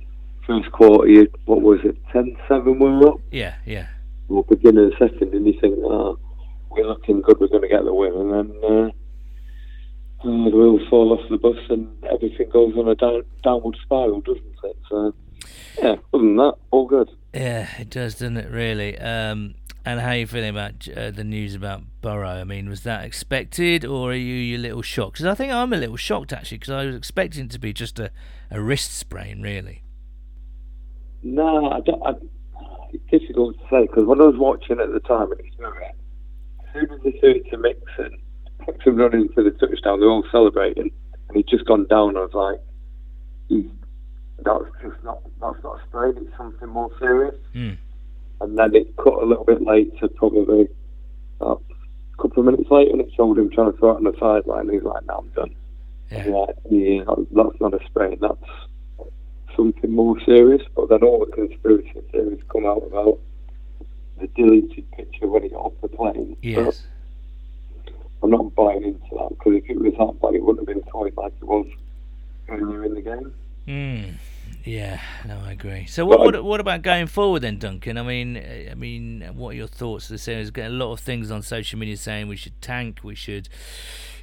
first 0.47 0.71
quarter, 0.71 1.07
you, 1.07 1.27
what 1.45 1.61
was 1.61 1.79
it, 1.83 1.97
10-7 2.13 2.65
we 2.65 2.73
were 2.73 3.09
up? 3.09 3.19
Yeah, 3.31 3.55
yeah. 3.65 3.87
Or 4.29 4.43
beginning 4.43 4.85
of 4.85 4.91
the 4.91 5.09
second, 5.09 5.33
and 5.33 5.45
you 5.45 5.59
think, 5.59 5.77
oh, 5.79 6.17
we're 6.69 6.87
looking 6.87 7.21
good, 7.21 7.39
we're 7.39 7.47
going 7.47 7.63
to 7.63 7.67
get 7.67 7.83
the 7.83 7.93
win. 7.93 8.13
And 8.13 8.31
then 8.31 8.63
uh, 8.63 8.89
the 10.23 10.29
wheels 10.29 10.81
fall 10.89 11.13
off 11.13 11.29
the 11.29 11.37
bus 11.37 11.57
and 11.69 11.87
everything 12.11 12.49
goes 12.49 12.75
on 12.77 12.87
a 12.87 12.95
down, 12.95 13.23
downward 13.43 13.77
spiral, 13.81 14.21
doesn't 14.21 14.43
it? 14.63 14.77
So, 14.89 15.13
yeah, 15.77 15.95
other 16.13 16.23
than 16.23 16.35
that, 16.37 16.55
all 16.71 16.87
good. 16.87 17.09
Yeah, 17.33 17.69
it 17.77 17.89
does, 17.89 18.15
doesn't 18.15 18.37
it? 18.37 18.51
Really. 18.51 18.97
Um, 18.97 19.55
and 19.85 19.99
how 19.99 20.09
are 20.09 20.17
you 20.17 20.27
feeling 20.27 20.49
about 20.49 20.87
uh, 20.95 21.11
the 21.11 21.23
news 21.23 21.55
about 21.55 21.83
Burrow? 22.01 22.27
I 22.27 22.43
mean, 22.43 22.69
was 22.69 22.83
that 22.83 23.05
expected, 23.05 23.85
or 23.85 24.11
are 24.11 24.15
you 24.15 24.35
you 24.35 24.57
a 24.57 24.59
little 24.59 24.81
shocked? 24.81 25.13
Because 25.13 25.25
I 25.25 25.35
think 25.35 25.53
I'm 25.53 25.71
a 25.71 25.77
little 25.77 25.95
shocked 25.95 26.33
actually, 26.33 26.57
because 26.57 26.73
I 26.73 26.85
was 26.85 26.95
expecting 26.95 27.45
it 27.45 27.51
to 27.51 27.59
be 27.59 27.71
just 27.71 27.97
a, 27.99 28.11
a 28.51 28.61
wrist 28.61 28.97
sprain, 28.97 29.41
really. 29.41 29.83
No, 31.23 31.71
I 31.71 31.79
don't. 31.81 32.01
I, 32.05 32.13
it's 32.91 33.03
difficult 33.09 33.57
to 33.57 33.63
say 33.69 33.87
because 33.87 34.05
when 34.05 34.19
I 34.21 34.25
was 34.25 34.37
watching 34.37 34.79
at 34.79 34.91
the 34.91 34.99
time 34.99 35.29
he 35.41 35.51
threw 35.55 35.67
as 35.67 36.73
soon 36.73 36.91
as 36.91 37.01
they 37.03 37.19
threw 37.19 37.31
it 37.31 37.49
to 37.51 37.57
Mixon, 37.57 38.19
Mixon 38.67 38.95
running 38.97 39.29
for 39.29 39.43
the 39.43 39.51
touchdown, 39.51 39.99
they're 39.99 40.09
all 40.09 40.25
celebrating, 40.31 40.91
and 41.27 41.37
he'd 41.37 41.47
just 41.47 41.65
gone 41.65 41.85
down. 41.87 42.17
I 42.17 42.21
was 42.21 42.33
like, 42.33 42.61
he's, 43.47 43.65
that's 44.43 44.65
just 44.81 45.03
not 45.03 45.21
that's 45.41 45.63
not 45.63 45.79
a 45.79 45.87
sprain. 45.87 46.13
It's 46.17 46.37
something 46.37 46.69
more 46.69 46.91
serious. 46.99 47.35
Hmm. 47.53 47.73
And 48.41 48.57
then 48.57 48.75
it 48.75 48.95
cut 48.97 49.21
a 49.21 49.25
little 49.25 49.43
bit 49.43 49.61
later, 49.61 50.07
probably 50.15 50.67
uh, 51.41 51.55
a 51.55 52.21
couple 52.21 52.39
of 52.39 52.45
minutes 52.45 52.69
later, 52.71 52.91
and 52.91 53.01
it 53.01 53.11
showed 53.15 53.37
him 53.37 53.49
trying 53.49 53.71
to 53.71 53.77
throw 53.77 53.91
it 53.91 53.97
on 53.97 54.03
the 54.05 54.13
sideline. 54.19 54.69
He's 54.69 54.83
like, 54.83 55.05
"No, 55.05 55.15
I'm 55.15 55.29
done." 55.29 55.55
Yeah. 56.11 56.25
Yeah, 56.27 56.45
yeah, 56.69 57.03
that's 57.31 57.61
not 57.61 57.73
a 57.73 57.85
sprain. 57.85 58.17
That's 58.21 59.11
something 59.55 59.91
more 59.91 60.19
serious. 60.25 60.61
But 60.75 60.89
then 60.89 61.03
all 61.03 61.25
the 61.25 61.31
conspiracy 61.31 62.01
theories 62.11 62.41
come 62.51 62.65
out 62.65 62.83
about 62.87 63.19
the 64.19 64.27
deleted 64.27 64.89
picture 64.91 65.27
when 65.27 65.43
he 65.43 65.49
got 65.49 65.65
off 65.65 65.73
the 65.81 65.87
plane. 65.87 66.35
Yes. 66.41 66.65
But 66.65 66.81
I'm 68.33 68.43
not 68.43 68.55
buying 68.55 68.83
into 68.83 68.99
that 69.17 69.29
because 69.29 69.55
if 69.55 69.69
it 69.69 69.79
was 69.79 69.93
that 69.97 70.21
bad, 70.21 70.35
it 70.35 70.43
wouldn't 70.43 70.67
have 70.67 70.75
been 70.75 70.91
toyed 70.91 71.15
like 71.17 71.33
it 71.41 71.45
was 71.45 71.65
earlier 72.47 72.85
in 72.85 72.93
the 72.93 73.01
game. 73.01 73.33
Hmm. 73.65 74.17
Yeah. 74.63 74.99
No, 75.25 75.39
I 75.45 75.53
agree. 75.53 75.85
So 75.87 76.05
what, 76.05 76.19
what 76.19 76.43
what 76.43 76.59
about 76.59 76.81
going 76.83 77.07
forward 77.07 77.41
then, 77.41 77.57
Duncan? 77.57 77.97
I 77.97 78.03
mean, 78.03 78.37
uh, 78.37 78.71
I 78.71 78.75
mean, 78.75 79.27
what 79.33 79.49
are 79.49 79.57
your 79.57 79.67
thoughts? 79.67 80.09
There's 80.09 80.27
a 80.27 80.69
lot 80.69 80.91
of 80.91 80.99
things 80.99 81.31
on 81.31 81.41
social 81.41 81.79
media 81.79 81.97
saying 81.97 82.27
we 82.27 82.35
should 82.35 82.61
tank, 82.61 82.99
we 83.03 83.15
should. 83.15 83.49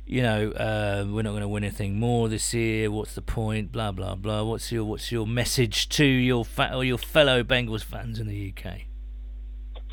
You 0.09 0.23
know, 0.23 0.51
uh, 0.53 1.05
we're 1.09 1.23
not 1.23 1.31
going 1.31 1.43
to 1.43 1.49
win 1.49 1.65
anything 1.65 1.99
more 1.99 2.29
this 2.29 2.55
year. 2.55 2.93
What's 2.93 3.15
the 3.15 3.23
point? 3.23 3.73
Blah 3.73 3.91
blah 3.91 4.15
blah. 4.15 4.45
What's 4.45 4.71
your 4.71 4.85
what's 4.85 5.11
your 5.11 5.27
message 5.27 5.89
to 5.91 6.05
your 6.05 6.45
fa- 6.45 6.75
or 6.75 6.85
your 6.85 6.99
fellow 6.99 7.43
Bengals 7.43 7.83
fans 7.83 8.21
in 8.21 8.29
the 8.29 8.55
UK? 8.57 8.83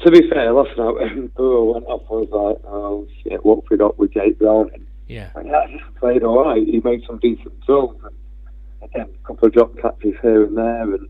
To 0.03 0.11
be 0.11 0.27
fair, 0.29 0.51
last 0.51 0.77
night 0.77 0.95
when 0.95 1.27
Burrow 1.37 1.73
went 1.73 1.85
off, 1.85 2.01
I 2.09 2.13
was 2.13 2.29
like, 2.31 2.71
oh 2.71 3.07
shit, 3.23 3.45
what 3.45 3.69
we 3.69 3.77
got 3.77 3.97
with 3.97 4.13
Jake 4.13 4.37
Browning? 4.37 4.85
Yeah, 5.07 5.29
And 5.35 5.47
he 5.47 5.53
actually 5.53 5.83
played 5.99 6.23
all 6.23 6.43
right. 6.43 6.65
He 6.65 6.79
made 6.83 7.03
some 7.05 7.19
decent 7.19 7.53
throws. 7.65 7.95
And 8.03 8.89
again, 8.89 9.07
a 9.23 9.27
couple 9.27 9.47
of 9.47 9.53
drop 9.53 9.77
catches 9.77 10.15
here 10.21 10.43
and 10.43 10.57
there. 10.57 10.93
And 10.95 11.07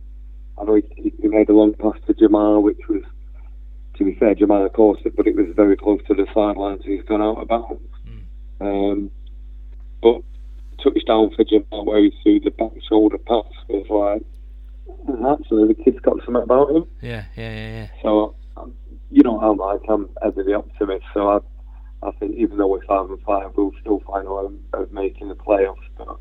I 0.59 0.63
know 0.63 0.75
he, 0.75 1.13
he 1.21 1.27
made 1.27 1.49
a 1.49 1.53
long 1.53 1.73
pass 1.73 1.95
to 2.07 2.13
Ja'Marr, 2.13 2.61
which 2.61 2.79
was, 2.89 3.03
to 3.97 4.03
be 4.03 4.15
fair, 4.15 4.35
Ja'Marr 4.35 4.71
caught 4.73 4.99
it, 5.05 5.15
but 5.15 5.27
it 5.27 5.35
was 5.35 5.47
very 5.55 5.77
close 5.77 6.01
to 6.07 6.13
the 6.13 6.25
sidelines. 6.33 6.81
He's 6.85 7.03
gone 7.03 7.21
out 7.21 7.37
of 7.41 7.47
bounds. 7.47 7.81
Um, 8.61 9.11
but 10.01 10.21
touchdown 10.83 11.31
for 11.35 11.43
Ja'Marr 11.45 11.85
where 11.85 11.99
he 12.03 12.13
threw 12.21 12.39
the 12.39 12.51
back 12.51 12.71
shoulder 12.87 13.17
pass 13.17 13.45
was 13.69 13.85
like, 13.89 14.23
actually, 15.31 15.67
the 15.67 15.73
kid's 15.83 15.99
got 15.99 16.17
something 16.25 16.43
about 16.43 16.69
him. 16.71 16.85
yeah, 17.01 17.25
yeah, 17.35 17.51
yeah, 17.51 17.69
yeah. 17.69 17.87
So, 18.01 18.35
um, 18.57 18.73
you 19.11 19.21
know 19.23 19.32
how 19.32 19.32
I'm 19.43 19.57
like, 19.57 19.81
I'm 19.89 20.09
ever 20.25 20.41
the 20.43 20.53
optimist. 20.53 21.05
So 21.13 21.29
I, 21.29 22.07
I 22.07 22.11
think 22.11 22.35
even 22.37 22.57
though 22.57 22.67
we're 22.67 22.85
five 22.85 23.09
and 23.09 23.21
five, 23.21 23.51
we'll 23.55 23.73
still 23.81 24.01
find 24.07 24.25
a 24.25 24.33
way 24.33 24.53
of 24.73 24.91
making 24.93 25.27
the 25.27 25.35
playoffs. 25.35 25.75
But 25.97 26.17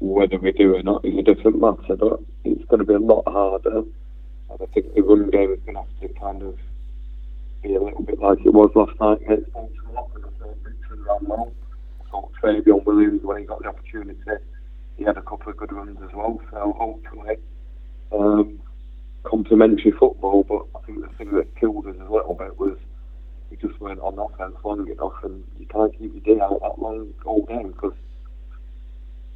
whether 0.00 0.38
we 0.38 0.52
do 0.52 0.74
or 0.74 0.82
not 0.82 1.04
is 1.04 1.16
a 1.18 1.22
different 1.22 1.60
matter. 1.60 1.96
But 1.96 2.20
it's 2.44 2.64
going 2.66 2.80
to 2.80 2.84
be 2.84 2.94
a 2.94 2.98
lot 2.98 3.24
harder. 3.26 3.78
And 3.78 4.60
I 4.60 4.66
think 4.66 4.94
the 4.94 5.00
run 5.00 5.30
game 5.30 5.52
is 5.52 5.60
going 5.60 5.76
to 5.76 5.80
have 5.80 6.00
to 6.00 6.20
kind 6.20 6.42
of 6.42 6.58
be 7.62 7.74
a 7.74 7.80
little 7.80 8.02
bit 8.02 8.18
like 8.18 8.44
it 8.44 8.52
was 8.52 8.70
last 8.74 9.00
night 9.00 9.22
against 9.22 9.52
Baltimore. 9.52 10.10
And 10.14 10.24
I 10.24 10.28
thought 10.28 10.56
Richard 10.62 11.06
ran 11.06 11.26
well. 11.26 11.52
I 12.04 12.10
thought 12.10 12.32
Fabian 12.42 12.84
Williams, 12.84 13.22
when 13.22 13.38
he 13.38 13.44
got 13.44 13.62
the 13.62 13.68
opportunity, 13.68 14.20
he 14.98 15.04
had 15.04 15.16
a 15.16 15.22
couple 15.22 15.50
of 15.50 15.56
good 15.56 15.72
runs 15.72 15.98
as 16.04 16.14
well. 16.14 16.38
So 16.50 16.74
hopefully, 16.76 17.36
um, 18.12 18.60
complementary 19.24 19.92
football. 19.92 20.44
But 20.44 20.78
I 20.78 20.84
think 20.86 21.00
the 21.00 21.14
thing 21.16 21.32
that 21.34 21.54
killed 21.56 21.86
us 21.86 21.96
a 22.00 22.12
little 22.12 22.34
bit 22.34 22.58
was 22.58 22.76
we 23.50 23.56
just 23.56 23.80
weren't 23.80 24.00
on 24.00 24.18
offense 24.18 24.56
long 24.64 24.88
enough, 24.90 25.14
and 25.22 25.44
you 25.58 25.66
can't 25.66 25.96
keep 25.98 26.12
your 26.14 26.36
day 26.36 26.42
out 26.42 26.60
that 26.62 26.80
long 26.80 27.12
all 27.24 27.42
game 27.42 27.72
because 27.72 27.94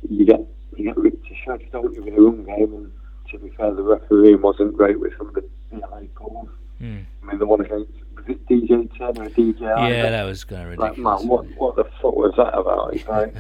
you 0.09 0.25
get 0.25 0.41
you 0.77 0.85
get 0.85 0.97
ripped 0.97 1.27
to 1.27 1.35
shreds, 1.45 1.65
don't 1.73 1.95
you, 1.95 2.05
in 2.05 2.15
a 2.15 2.21
run 2.21 2.45
game? 2.45 2.75
And 2.75 2.93
to 3.31 3.39
be 3.39 3.51
fair, 3.57 3.73
the 3.75 3.83
referee 3.83 4.35
wasn't 4.37 4.77
great 4.77 5.01
with 5.01 5.13
some 5.19 5.29
of 5.29 5.35
the 5.35 5.45
you 5.73 5.81
know, 5.81 6.09
calls. 6.15 6.49
Hmm. 6.79 7.01
I 7.23 7.27
mean, 7.27 7.39
the 7.39 7.47
one 7.47 7.61
against 7.61 7.93
was 8.15 8.25
it 8.29 8.47
DJ 8.47 8.93
Chen 8.97 9.19
or 9.19 9.31
DJ? 9.31 9.61
Yeah, 9.61 10.11
that 10.11 10.25
was 10.25 10.45
kind 10.45 10.73
of 10.73 10.79
like 10.79 10.91
ridiculous. 10.91 11.21
man, 11.23 11.29
what 11.29 11.47
what 11.57 11.77
the 11.77 11.85
fuck 11.85 12.15
was 12.15 12.35
that 12.37 12.55
about? 12.57 12.95
It's 12.95 13.09
like 13.09 13.35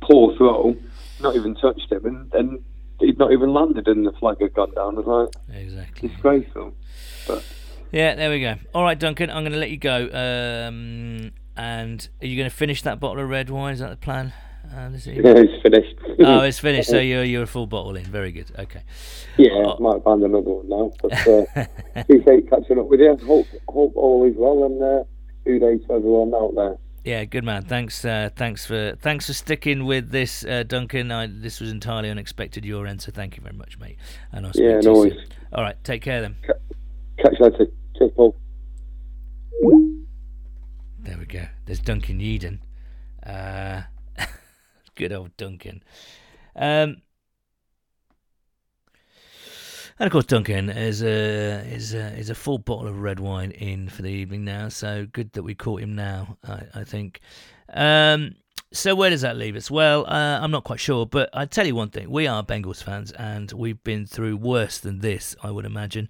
poor 0.00 0.36
throw, 0.36 0.76
not 1.20 1.36
even 1.36 1.54
touched 1.54 1.90
him, 1.90 2.06
and 2.06 2.30
then 2.30 2.64
he'd 3.00 3.18
not 3.18 3.32
even 3.32 3.52
landed, 3.52 3.86
and 3.88 4.06
the 4.06 4.12
flag 4.12 4.40
had 4.40 4.54
gone 4.54 4.72
down. 4.74 4.96
Was 4.96 5.06
like 5.06 5.56
exactly. 5.56 6.08
disgraceful. 6.08 6.74
But 7.26 7.44
Yeah, 7.92 8.14
there 8.14 8.30
we 8.30 8.40
go. 8.40 8.56
All 8.74 8.82
right, 8.82 8.98
Duncan, 8.98 9.30
I'm 9.30 9.42
going 9.42 9.52
to 9.52 9.58
let 9.58 9.70
you 9.70 9.76
go. 9.78 10.04
Um, 10.12 11.32
and 11.56 12.08
are 12.22 12.26
you 12.26 12.36
going 12.36 12.48
to 12.50 12.54
finish 12.54 12.82
that 12.82 13.00
bottle 13.00 13.22
of 13.22 13.28
red 13.28 13.50
wine? 13.50 13.74
Is 13.74 13.80
that 13.80 13.90
the 13.90 13.96
plan? 13.96 14.32
Uh, 14.64 14.90
yeah, 15.06 15.32
it's 15.34 15.62
finished. 15.62 15.94
oh, 16.20 16.40
it's 16.40 16.58
finished. 16.68 16.90
So 16.90 16.98
you're 16.98 17.24
you're 17.24 17.44
a 17.44 17.46
full 17.46 17.66
bottle 17.66 17.96
in. 17.96 18.04
Very 18.04 18.32
good. 18.32 18.50
Okay. 18.58 18.82
Yeah, 19.38 19.50
Oh. 19.52 19.76
I 19.78 19.80
might 19.80 20.04
find 20.04 20.22
another 20.22 20.50
one 20.50 20.68
now. 20.68 20.92
But 21.00 21.26
uh, 21.26 21.64
appreciate 21.96 22.50
catching 22.50 22.78
up 22.78 22.86
with 22.88 23.00
you. 23.00 23.16
Hope 23.26 23.46
hope 23.68 23.92
all 23.96 24.24
is 24.26 24.34
well 24.36 24.64
and 24.64 24.82
uh, 24.82 25.04
good 25.44 25.60
day 25.60 25.78
to 25.86 25.94
everyone 25.94 26.34
out 26.34 26.54
there. 26.54 26.76
Yeah, 27.08 27.24
good 27.24 27.42
man. 27.42 27.62
Thanks. 27.62 28.04
Uh, 28.04 28.28
thanks 28.36 28.66
for 28.66 28.94
thanks 29.00 29.28
for 29.28 29.32
sticking 29.32 29.86
with 29.86 30.10
this, 30.10 30.44
uh, 30.44 30.62
Duncan. 30.62 31.10
I, 31.10 31.26
this 31.26 31.58
was 31.58 31.70
entirely 31.70 32.10
unexpected 32.10 32.66
your 32.66 32.86
end, 32.86 33.00
so 33.00 33.10
thank 33.10 33.34
you 33.34 33.42
very 33.42 33.56
much, 33.56 33.78
mate. 33.78 33.96
And 34.30 34.44
I'll 34.44 34.52
speak 34.52 34.64
Yeah, 34.64 34.80
to 34.82 34.92
no 34.92 35.04
you 35.04 35.12
soon. 35.12 35.24
All 35.54 35.62
right, 35.62 35.82
take 35.84 36.02
care 36.02 36.20
then. 36.20 36.36
Catch 37.16 37.32
you 37.40 37.46
later. 37.46 37.66
Cheers, 37.96 38.10
Paul. 38.14 38.36
There 40.98 41.16
we 41.18 41.24
go. 41.24 41.46
There's 41.64 41.80
Duncan 41.80 42.18
Yeadon. 42.20 42.58
Uh, 43.24 43.84
good 44.94 45.10
old 45.10 45.34
Duncan. 45.38 45.82
Um, 46.54 46.98
and 49.98 50.06
of 50.06 50.12
course, 50.12 50.26
Duncan 50.26 50.70
is 50.70 51.02
a 51.02 51.64
is 51.66 51.94
a, 51.94 52.16
is 52.16 52.30
a 52.30 52.34
full 52.34 52.58
bottle 52.58 52.86
of 52.86 53.00
red 53.00 53.20
wine 53.20 53.50
in 53.52 53.88
for 53.88 54.02
the 54.02 54.10
evening 54.10 54.44
now. 54.44 54.68
So 54.68 55.06
good 55.12 55.32
that 55.32 55.42
we 55.42 55.54
caught 55.54 55.80
him 55.80 55.94
now. 55.94 56.36
I, 56.46 56.62
I 56.74 56.84
think. 56.84 57.20
Um, 57.72 58.36
so 58.70 58.94
where 58.94 59.08
does 59.08 59.22
that 59.22 59.36
leave 59.36 59.56
us? 59.56 59.70
Well, 59.70 60.04
uh, 60.06 60.40
I'm 60.40 60.50
not 60.50 60.64
quite 60.64 60.80
sure, 60.80 61.06
but 61.06 61.30
I 61.32 61.46
tell 61.46 61.66
you 61.66 61.74
one 61.74 61.90
thing: 61.90 62.10
we 62.10 62.26
are 62.26 62.42
Bengals 62.44 62.82
fans, 62.82 63.12
and 63.12 63.50
we've 63.52 63.82
been 63.82 64.06
through 64.06 64.36
worse 64.36 64.78
than 64.78 65.00
this, 65.00 65.34
I 65.42 65.50
would 65.50 65.64
imagine. 65.64 66.08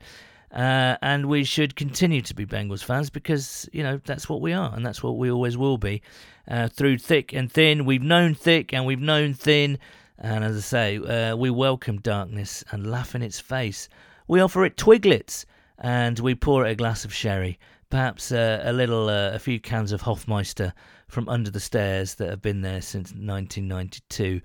Uh, 0.51 0.97
and 1.03 1.27
we 1.27 1.45
should 1.45 1.77
continue 1.77 2.23
to 2.23 2.35
be 2.35 2.47
Bengals 2.47 2.83
fans 2.83 3.11
because 3.11 3.69
you 3.73 3.83
know 3.83 4.01
that's 4.05 4.29
what 4.29 4.41
we 4.41 4.53
are, 4.53 4.75
and 4.75 4.85
that's 4.85 5.03
what 5.03 5.17
we 5.17 5.31
always 5.31 5.57
will 5.57 5.79
be. 5.79 6.03
Uh, 6.49 6.69
through 6.69 6.99
thick 6.99 7.33
and 7.33 7.53
thin, 7.53 7.85
we've 7.85 8.03
known 8.03 8.35
thick 8.35 8.73
and 8.73 8.87
we've 8.87 9.01
known 9.01 9.35
thin, 9.35 9.79
and 10.19 10.45
as 10.45 10.57
I 10.57 10.61
say, 10.61 10.99
uh, 10.99 11.37
we 11.37 11.51
welcome 11.51 12.01
darkness 12.01 12.65
and 12.71 12.91
laugh 12.91 13.15
in 13.15 13.23
its 13.23 13.39
face. 13.39 13.89
We 14.27 14.41
offer 14.41 14.65
it 14.65 14.77
twiglets, 14.77 15.45
and 15.79 16.19
we 16.19 16.35
pour 16.35 16.67
it 16.67 16.71
a 16.71 16.75
glass 16.75 17.05
of 17.05 17.15
sherry, 17.15 17.59
perhaps 17.91 18.33
uh, 18.33 18.63
a 18.65 18.73
little, 18.73 19.09
uh, 19.09 19.31
a 19.33 19.39
few 19.39 19.61
cans 19.61 19.93
of 19.93 20.03
Hofmeister 20.03 20.73
from 21.09 21.29
under 21.29 21.51
the 21.51 21.61
stairs 21.61 22.17
that 22.17 22.31
have 22.31 22.43
been 22.43 22.61
there 22.61 22.83
since 22.83 23.11
1992. 23.11 24.41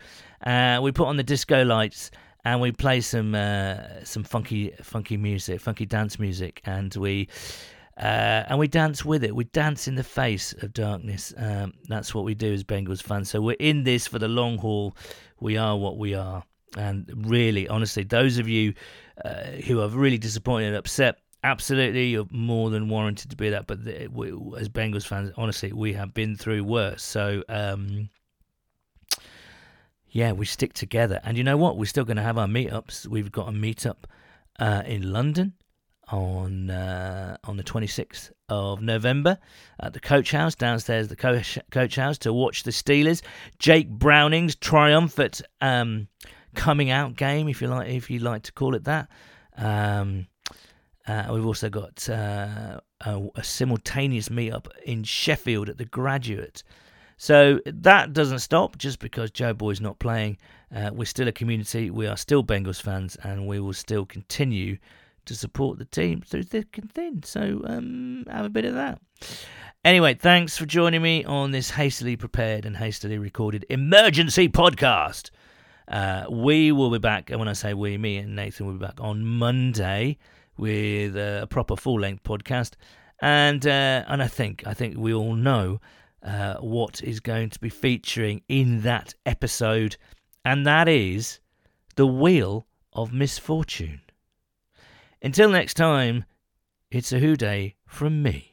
Uh, 0.45 0.79
we 0.81 0.91
put 0.91 1.07
on 1.07 1.17
the 1.17 1.23
disco 1.23 1.63
lights 1.63 2.12
and 2.45 2.59
we 2.62 2.71
play 2.71 3.01
some 3.01 3.36
uh, 3.36 4.03
some 4.03 4.23
funky 4.23 4.71
funky 4.81 5.17
music, 5.17 5.62
funky 5.62 5.86
dance 5.86 6.19
music, 6.19 6.62
and 6.65 6.93
we 6.95 7.29
uh, 7.97 8.43
and 8.47 8.57
we 8.57 8.67
dance 8.67 9.05
with 9.05 9.23
it. 9.23 9.36
We 9.36 9.45
dance 9.45 9.88
in 9.88 9.95
the 9.95 10.03
face 10.03 10.53
of 10.62 10.73
darkness. 10.73 11.33
Um, 11.38 11.73
that's 11.88 12.13
what 12.13 12.25
we 12.25 12.33
do 12.33 12.51
as 12.51 12.63
Bengals 12.63 13.03
fans. 13.03 13.29
So 13.29 13.41
we're 13.41 13.55
in 13.59 13.83
this 13.83 14.07
for 14.07 14.19
the 14.19 14.27
long 14.27 14.57
haul. 14.57 14.95
We 15.43 15.58
are 15.58 15.77
what 15.77 15.97
we 15.97 16.15
are, 16.15 16.43
and 16.77 17.06
really, 17.27 17.67
honestly, 17.67 18.03
those 18.03 18.38
of 18.38 18.47
you 18.47 18.73
uh, 19.23 19.43
who 19.67 19.82
are 19.82 19.89
really 19.89 20.17
disappointed 20.17 20.67
and 20.67 20.77
upset. 20.77 21.17
Absolutely, 21.43 22.08
you're 22.08 22.27
more 22.32 22.69
than 22.69 22.88
warranted 22.88 23.29
to 23.32 23.36
be 23.36 23.49
that. 23.49 23.67
But 23.67 23.84
the, 23.84 24.08
we, 24.08 24.29
as 24.58 24.69
Bengals 24.69 25.06
fans, 25.06 25.34
honestly, 25.36 25.73
we 25.73 25.91
have 25.93 26.13
been 26.13 26.38
through 26.38 26.63
worse. 26.63 27.03
So, 27.03 27.43
um, 27.49 28.10
yeah, 30.08 30.32
we 30.32 30.45
stick 30.45 30.71
together. 30.73 31.19
And 31.25 31.38
you 31.38 31.43
know 31.43 31.58
what? 31.58 31.77
We're 31.77 31.86
still 31.86 32.06
going 32.06 32.17
to 32.17 32.23
have 32.23 32.38
our 32.38 32.47
meetups. 32.47 33.08
We've 33.08 33.32
got 33.32 33.49
a 33.49 33.51
meetup 33.51 34.06
uh, 34.58 34.84
in 34.86 35.12
London 35.12 35.53
on 36.09 36.69
uh, 36.69 37.37
on 37.45 37.57
the 37.57 37.63
26th 37.63 38.31
of 38.49 38.81
November 38.81 39.37
at 39.79 39.93
the 39.93 39.99
Coach 39.99 40.31
House 40.31 40.55
downstairs. 40.55 41.07
The 41.07 41.15
Coach 41.15 41.57
Coach 41.71 41.95
House 41.95 42.17
to 42.19 42.33
watch 42.33 42.63
the 42.63 42.71
Steelers. 42.71 43.21
Jake 43.59 43.89
Browning's 43.89 44.55
triumphant 44.55 45.41
um, 45.61 46.07
coming 46.55 46.89
out 46.91 47.15
game, 47.15 47.47
if 47.47 47.61
you 47.61 47.67
like, 47.67 47.89
if 47.89 48.09
you 48.09 48.19
like 48.19 48.43
to 48.43 48.51
call 48.51 48.75
it 48.75 48.83
that. 48.85 49.09
Um, 49.57 50.27
Uh, 51.05 51.27
we've 51.33 51.45
also 51.45 51.69
got 51.69 52.07
uh, 52.09 52.79
a, 53.01 53.27
a 53.35 53.43
simultaneous 53.43 54.29
meetup 54.29 54.67
in 54.85 55.03
Sheffield 55.03 55.67
at 55.67 55.77
the 55.77 55.83
Graduate. 55.85 56.63
So 57.17 57.59
that 57.65 58.13
doesn't 58.13 58.39
stop 58.39 58.77
just 58.77 58.99
because 58.99 59.29
Joe 59.29 59.53
Boy's 59.53 59.81
not 59.81 59.99
playing. 59.99 60.37
Uh, 60.73 60.91
we're 60.93 61.05
still 61.05 61.27
a 61.27 61.31
community. 61.33 61.89
We 61.89 62.07
are 62.07 62.15
still 62.15 62.41
Bengals 62.43 62.81
fans, 62.81 63.17
and 63.17 63.47
we 63.47 63.59
will 63.59 63.73
still 63.73 64.05
continue 64.05 64.77
to 65.25 65.36
support 65.36 65.77
the 65.77 65.86
team 65.86 66.21
through 66.21 66.43
thick 66.43 66.77
and 66.77 66.91
thin. 66.91 67.23
So 67.23 67.62
um, 67.65 68.25
have 68.29 68.45
a 68.45 68.49
bit 68.49 68.65
of 68.65 68.73
that. 68.73 69.01
Anyway, 69.86 70.13
thanks 70.13 70.57
for 70.57 70.65
joining 70.65 71.01
me 71.01 71.25
on 71.25 71.51
this 71.51 71.69
hastily 71.71 72.15
prepared 72.15 72.65
and 72.65 72.77
hastily 72.77 73.17
recorded 73.17 73.65
emergency 73.69 74.47
podcast. 74.47 75.29
Uh, 75.88 76.23
we 76.29 76.71
will 76.71 76.89
be 76.89 76.99
back, 76.99 77.29
and 77.29 77.39
when 77.39 77.49
I 77.49 77.53
say 77.53 77.73
we, 77.73 77.97
me 77.97 78.17
and 78.17 78.36
Nathan 78.36 78.65
will 78.65 78.73
be 78.73 78.86
back 78.86 79.01
on 79.01 79.25
Monday 79.25 80.17
with 80.57 81.17
a 81.17 81.47
proper 81.49 81.75
full 81.75 81.99
length 81.99 82.23
podcast. 82.23 82.75
And 83.21 83.65
uh, 83.67 84.05
and 84.07 84.23
I 84.23 84.27
think 84.27 84.65
I 84.65 84.73
think 84.73 84.97
we 84.97 85.13
all 85.13 85.36
know 85.36 85.81
uh, 86.23 86.55
what 86.55 87.03
is 87.03 87.19
going 87.19 87.49
to 87.49 87.59
be 87.59 87.69
featuring 87.69 88.41
in 88.47 88.81
that 88.81 89.13
episode, 89.25 89.97
and 90.45 90.65
that 90.65 90.88
is 90.88 91.39
the 91.95 92.07
wheel 92.07 92.67
of 92.93 93.12
misfortune. 93.13 94.01
Until 95.23 95.49
next 95.49 95.75
time, 95.75 96.25
it's 96.91 97.13
a 97.13 97.19
Who 97.19 97.38
Dey 97.38 97.75
from 97.88 98.21
me. 98.21 98.52